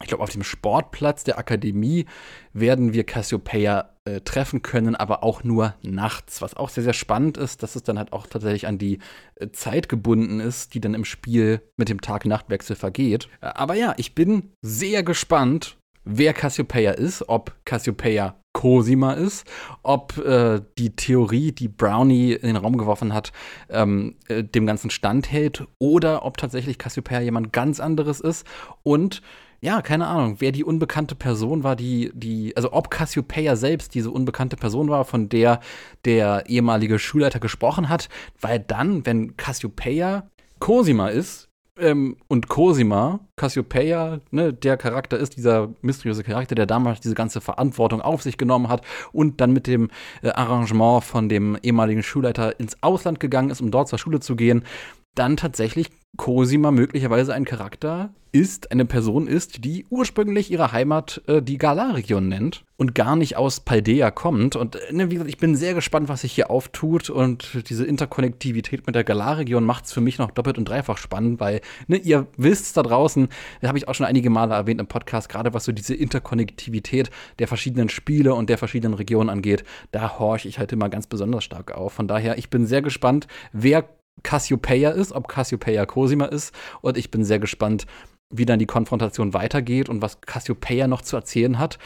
ich 0.02 0.08
glaube, 0.08 0.22
auf 0.22 0.30
dem 0.30 0.42
Sportplatz 0.42 1.24
der 1.24 1.38
Akademie 1.38 2.06
werden 2.52 2.92
wir 2.92 3.04
Cassiopeia 3.04 3.90
äh, 4.04 4.20
treffen 4.20 4.62
können, 4.62 4.96
aber 4.96 5.22
auch 5.22 5.44
nur 5.44 5.74
nachts. 5.82 6.42
Was 6.42 6.54
auch 6.54 6.68
sehr, 6.68 6.84
sehr 6.84 6.92
spannend 6.92 7.36
ist, 7.36 7.62
dass 7.62 7.76
es 7.76 7.82
dann 7.82 7.98
halt 7.98 8.12
auch 8.12 8.26
tatsächlich 8.26 8.66
an 8.66 8.78
die 8.78 8.98
äh, 9.36 9.50
Zeit 9.50 9.88
gebunden 9.88 10.40
ist, 10.40 10.74
die 10.74 10.80
dann 10.80 10.94
im 10.94 11.04
Spiel 11.04 11.62
mit 11.76 11.88
dem 11.88 12.00
Tag-Nacht-Wechsel 12.00 12.76
vergeht. 12.76 13.28
Äh, 13.40 13.46
aber 13.46 13.74
ja, 13.74 13.94
ich 13.96 14.14
bin 14.14 14.52
sehr 14.60 15.02
gespannt, 15.02 15.76
wer 16.04 16.32
Cassiopeia 16.32 16.92
ist, 16.92 17.28
ob 17.28 17.54
Cassiopeia 17.64 18.36
Cosima 18.52 19.12
ist, 19.12 19.46
ob 19.82 20.18
äh, 20.18 20.60
die 20.78 20.94
Theorie, 20.94 21.52
die 21.52 21.68
Brownie 21.68 22.32
in 22.32 22.48
den 22.48 22.56
Raum 22.56 22.76
geworfen 22.76 23.14
hat, 23.14 23.32
ähm, 23.70 24.16
äh, 24.28 24.44
dem 24.44 24.66
Ganzen 24.66 24.90
standhält 24.90 25.64
oder 25.78 26.24
ob 26.24 26.36
tatsächlich 26.36 26.78
Cassiopeia 26.78 27.20
jemand 27.20 27.52
ganz 27.52 27.80
anderes 27.80 28.20
ist 28.20 28.46
und 28.82 29.22
ja, 29.62 29.80
keine 29.80 30.08
Ahnung, 30.08 30.36
wer 30.40 30.50
die 30.50 30.64
unbekannte 30.64 31.14
Person 31.14 31.62
war, 31.62 31.76
die, 31.76 32.10
die, 32.14 32.56
also 32.56 32.72
ob 32.72 32.90
Cassiopeia 32.90 33.54
selbst 33.54 33.94
diese 33.94 34.10
unbekannte 34.10 34.56
Person 34.56 34.88
war, 34.88 35.04
von 35.04 35.28
der 35.28 35.60
der 36.04 36.44
ehemalige 36.48 36.98
Schulleiter 36.98 37.38
gesprochen 37.38 37.88
hat, 37.88 38.08
weil 38.40 38.58
dann, 38.58 39.06
wenn 39.06 39.36
Cassiopeia 39.36 40.28
Cosima 40.58 41.08
ist, 41.08 41.48
ähm, 41.78 42.16
und 42.28 42.48
Cosima, 42.48 43.20
Cassiopeia, 43.36 44.18
ne, 44.32 44.52
der 44.52 44.76
Charakter 44.76 45.16
ist, 45.16 45.36
dieser 45.36 45.72
mysteriöse 45.80 46.24
Charakter, 46.24 46.56
der 46.56 46.66
damals 46.66 47.00
diese 47.00 47.14
ganze 47.14 47.40
Verantwortung 47.40 48.00
auf 48.00 48.22
sich 48.22 48.36
genommen 48.36 48.68
hat 48.68 48.84
und 49.12 49.40
dann 49.40 49.52
mit 49.52 49.68
dem 49.68 49.90
äh, 50.22 50.30
Arrangement 50.30 51.04
von 51.04 51.28
dem 51.28 51.56
ehemaligen 51.62 52.02
Schulleiter 52.02 52.58
ins 52.58 52.82
Ausland 52.82 53.20
gegangen 53.20 53.50
ist, 53.50 53.60
um 53.60 53.70
dort 53.70 53.88
zur 53.88 53.98
Schule 53.98 54.20
zu 54.20 54.34
gehen, 54.36 54.64
dann 55.14 55.36
tatsächlich 55.36 55.88
Cosima 56.16 56.70
möglicherweise 56.70 57.32
ein 57.32 57.44
Charakter 57.44 58.12
ist, 58.32 58.72
eine 58.72 58.86
Person 58.86 59.26
ist, 59.26 59.64
die 59.64 59.86
ursprünglich 59.90 60.50
ihre 60.50 60.72
Heimat 60.72 61.22
äh, 61.26 61.42
die 61.42 61.58
Galar-Region 61.58 62.28
nennt 62.28 62.64
und 62.78 62.94
gar 62.94 63.14
nicht 63.14 63.36
aus 63.36 63.60
Paldea 63.60 64.10
kommt. 64.10 64.56
Und 64.56 64.76
äh, 64.76 64.92
ne, 64.92 65.10
wie 65.10 65.14
gesagt, 65.14 65.30
ich 65.30 65.36
bin 65.36 65.54
sehr 65.54 65.74
gespannt, 65.74 66.08
was 66.08 66.22
sich 66.22 66.32
hier 66.32 66.50
auftut. 66.50 67.10
Und 67.10 67.68
diese 67.68 67.84
Interkonnektivität 67.84 68.86
mit 68.86 68.94
der 68.94 69.04
Galar-Region 69.04 69.64
macht 69.64 69.84
es 69.84 69.92
für 69.92 70.00
mich 70.00 70.18
noch 70.18 70.30
doppelt 70.30 70.56
und 70.56 70.66
dreifach 70.66 70.96
spannend, 70.96 71.40
weil 71.40 71.60
ne, 71.88 71.98
ihr 71.98 72.26
wisst 72.38 72.76
da 72.76 72.82
draußen, 72.82 73.28
da 73.60 73.68
habe 73.68 73.78
ich 73.78 73.86
auch 73.86 73.94
schon 73.94 74.06
einige 74.06 74.30
Male 74.30 74.54
erwähnt 74.54 74.80
im 74.80 74.86
Podcast, 74.86 75.28
gerade 75.28 75.52
was 75.52 75.64
so 75.64 75.72
diese 75.72 75.94
Interkonnektivität 75.94 77.10
der 77.38 77.48
verschiedenen 77.48 77.90
Spiele 77.90 78.34
und 78.34 78.48
der 78.48 78.58
verschiedenen 78.58 78.94
Regionen 78.94 79.28
angeht, 79.28 79.64
da 79.90 80.18
horche 80.18 80.48
ich 80.48 80.58
halt 80.58 80.72
immer 80.72 80.88
ganz 80.88 81.06
besonders 81.06 81.44
stark 81.44 81.72
auf. 81.72 81.92
Von 81.92 82.08
daher, 82.08 82.38
ich 82.38 82.48
bin 82.48 82.66
sehr 82.66 82.82
gespannt, 82.82 83.28
wer 83.52 83.86
Cassiopeia 84.22 84.90
ist, 84.90 85.12
ob 85.12 85.28
Cassiopeia 85.28 85.86
Cosima 85.86 86.26
ist. 86.26 86.54
Und 86.80 86.96
ich 86.96 87.10
bin 87.10 87.24
sehr 87.24 87.38
gespannt, 87.38 87.86
wie 88.30 88.46
dann 88.46 88.58
die 88.58 88.66
Konfrontation 88.66 89.34
weitergeht 89.34 89.88
und 89.88 90.02
was 90.02 90.20
Cassiopeia 90.20 90.86
noch 90.86 91.02
zu 91.02 91.16
erzählen 91.16 91.58
hat. 91.58 91.78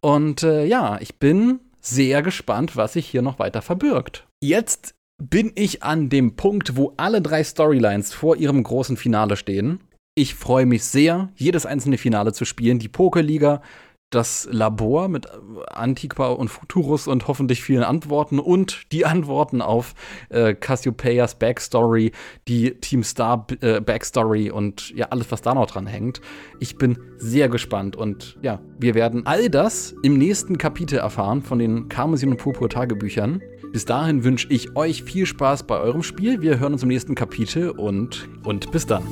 Und 0.00 0.42
äh, 0.42 0.64
ja, 0.64 0.98
ich 1.00 1.18
bin 1.18 1.60
sehr 1.80 2.22
gespannt, 2.22 2.76
was 2.76 2.94
sich 2.94 3.06
hier 3.06 3.22
noch 3.22 3.38
weiter 3.38 3.62
verbirgt. 3.62 4.26
Jetzt 4.42 4.94
bin 5.22 5.52
ich 5.54 5.82
an 5.82 6.08
dem 6.08 6.36
Punkt, 6.36 6.76
wo 6.76 6.92
alle 6.96 7.22
drei 7.22 7.44
Storylines 7.44 8.12
vor 8.12 8.36
ihrem 8.36 8.62
großen 8.62 8.96
Finale 8.96 9.36
stehen. 9.36 9.80
Ich 10.16 10.34
freue 10.34 10.66
mich 10.66 10.84
sehr, 10.84 11.30
jedes 11.36 11.66
einzelne 11.66 11.98
Finale 11.98 12.32
zu 12.32 12.44
spielen. 12.44 12.78
Die 12.78 12.88
Pokerliga 12.88 13.62
das 14.10 14.48
Labor 14.50 15.08
mit 15.08 15.26
Antiqua 15.68 16.28
und 16.28 16.48
Futurus 16.48 17.08
und 17.08 17.26
hoffentlich 17.26 17.62
vielen 17.62 17.82
Antworten 17.82 18.38
und 18.38 18.92
die 18.92 19.04
Antworten 19.04 19.60
auf 19.60 19.94
äh, 20.28 20.54
Cassiopeias 20.54 21.38
Backstory, 21.38 22.12
die 22.46 22.78
Team 22.80 23.02
Star 23.02 23.46
äh, 23.60 23.80
Backstory 23.80 24.50
und 24.50 24.90
ja, 24.90 25.06
alles, 25.06 25.30
was 25.32 25.42
da 25.42 25.54
noch 25.54 25.66
dran 25.66 25.86
hängt. 25.86 26.20
Ich 26.60 26.76
bin 26.76 26.98
sehr 27.16 27.48
gespannt 27.48 27.96
und 27.96 28.38
ja, 28.42 28.60
wir 28.78 28.94
werden 28.94 29.26
all 29.26 29.50
das 29.50 29.94
im 30.02 30.16
nächsten 30.16 30.58
Kapitel 30.58 30.98
erfahren 30.98 31.42
von 31.42 31.58
den 31.58 31.88
Karmesin 31.88 32.30
und 32.30 32.38
Purpur 32.38 32.68
Tagebüchern. 32.68 33.42
Bis 33.72 33.84
dahin 33.84 34.22
wünsche 34.22 34.46
ich 34.50 34.76
euch 34.76 35.02
viel 35.02 35.26
Spaß 35.26 35.64
bei 35.64 35.80
eurem 35.80 36.04
Spiel. 36.04 36.40
Wir 36.40 36.60
hören 36.60 36.74
uns 36.74 36.84
im 36.84 36.88
nächsten 36.88 37.16
Kapitel 37.16 37.70
und, 37.70 38.28
und 38.44 38.70
bis 38.70 38.86
dann. 38.86 39.02